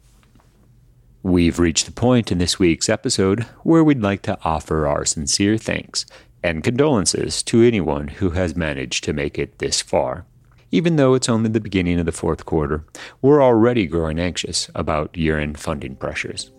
We've 1.24 1.58
reached 1.58 1.88
the 1.88 1.92
point 1.92 2.32
in 2.32 2.38
this 2.38 2.60
week's 2.60 2.88
episode 2.90 3.44
where 3.64 3.84
we'd 3.84 4.02
like 4.02 4.22
to 4.24 4.38
offer 4.44 4.86
our 4.86 5.06
sincere 5.06 5.58
thanks 5.58 6.06
and 6.44 6.64
condolences 6.64 7.42
to 7.42 7.64
anyone 7.64 8.08
who 8.08 8.32
has 8.32 8.56
managed 8.56 9.04
to 9.06 9.14
make 9.14 9.40
it 9.40 9.58
this 9.58 9.82
far. 9.82 10.26
Even 10.72 10.98
though 10.98 11.16
it's 11.16 11.30
only 11.30 11.50
the 11.50 11.60
beginning 11.60 12.00
of 12.00 12.06
the 12.06 12.12
fourth 12.12 12.46
quarter, 12.46 12.84
we're 13.22 13.42
already 13.42 13.88
growing 13.88 14.20
anxious 14.20 14.70
about 14.76 15.18
year 15.18 15.40
end 15.40 15.58
funding 15.58 15.96
pressures. 15.96 16.52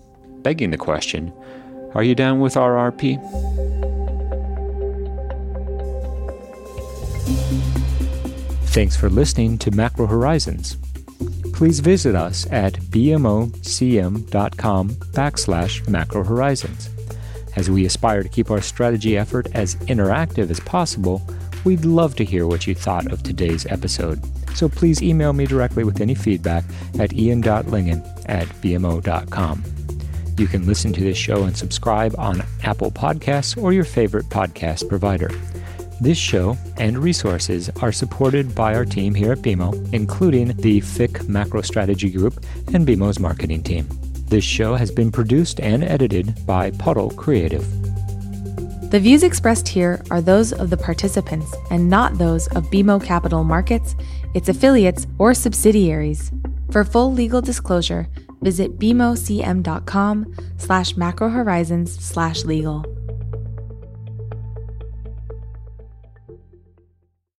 Begging 0.42 0.70
the 0.70 0.76
question 0.76 1.32
are 1.94 2.02
you 2.02 2.14
down 2.14 2.40
with 2.40 2.54
RRP? 2.54 3.95
Thanks 8.76 8.94
for 8.94 9.08
listening 9.08 9.56
to 9.60 9.70
Macro 9.70 10.06
Horizons. 10.06 10.76
Please 11.54 11.80
visit 11.80 12.14
us 12.14 12.46
at 12.52 12.74
bmocm.com 12.74 13.40
backslash 14.90 15.88
macro 15.88 16.22
horizons. 16.22 16.90
As 17.56 17.70
we 17.70 17.86
aspire 17.86 18.22
to 18.22 18.28
keep 18.28 18.50
our 18.50 18.60
strategy 18.60 19.16
effort 19.16 19.46
as 19.54 19.76
interactive 19.86 20.50
as 20.50 20.60
possible, 20.60 21.26
we'd 21.64 21.86
love 21.86 22.16
to 22.16 22.24
hear 22.26 22.46
what 22.46 22.66
you 22.66 22.74
thought 22.74 23.10
of 23.10 23.22
today's 23.22 23.64
episode. 23.64 24.20
So 24.54 24.68
please 24.68 25.02
email 25.02 25.32
me 25.32 25.46
directly 25.46 25.84
with 25.84 26.02
any 26.02 26.14
feedback 26.14 26.64
at 26.98 27.14
ian.lyngen 27.14 28.24
at 28.28 28.46
bmo.com. 28.60 29.64
You 30.36 30.46
can 30.46 30.66
listen 30.66 30.92
to 30.92 31.00
this 31.00 31.16
show 31.16 31.44
and 31.44 31.56
subscribe 31.56 32.14
on 32.18 32.42
Apple 32.62 32.90
Podcasts 32.90 33.56
or 33.56 33.72
your 33.72 33.84
favorite 33.84 34.26
podcast 34.26 34.86
provider. 34.86 35.30
This 36.00 36.18
show 36.18 36.58
and 36.76 36.98
resources 36.98 37.70
are 37.80 37.90
supported 37.90 38.54
by 38.54 38.74
our 38.74 38.84
team 38.84 39.14
here 39.14 39.32
at 39.32 39.38
BMO, 39.38 39.92
including 39.94 40.48
the 40.48 40.82
FICC 40.82 41.26
Macro 41.26 41.62
Strategy 41.62 42.10
Group 42.10 42.44
and 42.74 42.86
BMO's 42.86 43.18
marketing 43.18 43.62
team. 43.62 43.88
This 44.28 44.44
show 44.44 44.74
has 44.74 44.90
been 44.90 45.10
produced 45.10 45.58
and 45.60 45.82
edited 45.82 46.46
by 46.46 46.70
Puddle 46.72 47.10
Creative. 47.10 47.64
The 48.90 49.00
views 49.00 49.22
expressed 49.22 49.66
here 49.68 50.02
are 50.10 50.20
those 50.20 50.52
of 50.52 50.68
the 50.68 50.76
participants 50.76 51.54
and 51.70 51.88
not 51.88 52.18
those 52.18 52.46
of 52.48 52.70
BMO 52.70 53.02
Capital 53.02 53.42
Markets, 53.42 53.96
its 54.34 54.50
affiliates, 54.50 55.06
or 55.18 55.32
subsidiaries. 55.32 56.30
For 56.70 56.84
full 56.84 57.12
legal 57.12 57.40
disclosure, 57.40 58.06
visit 58.42 58.78
bmocm.com 58.78 60.34
slash 60.58 60.94
macrohorizons 60.94 61.88
slash 61.88 62.44
legal. 62.44 62.84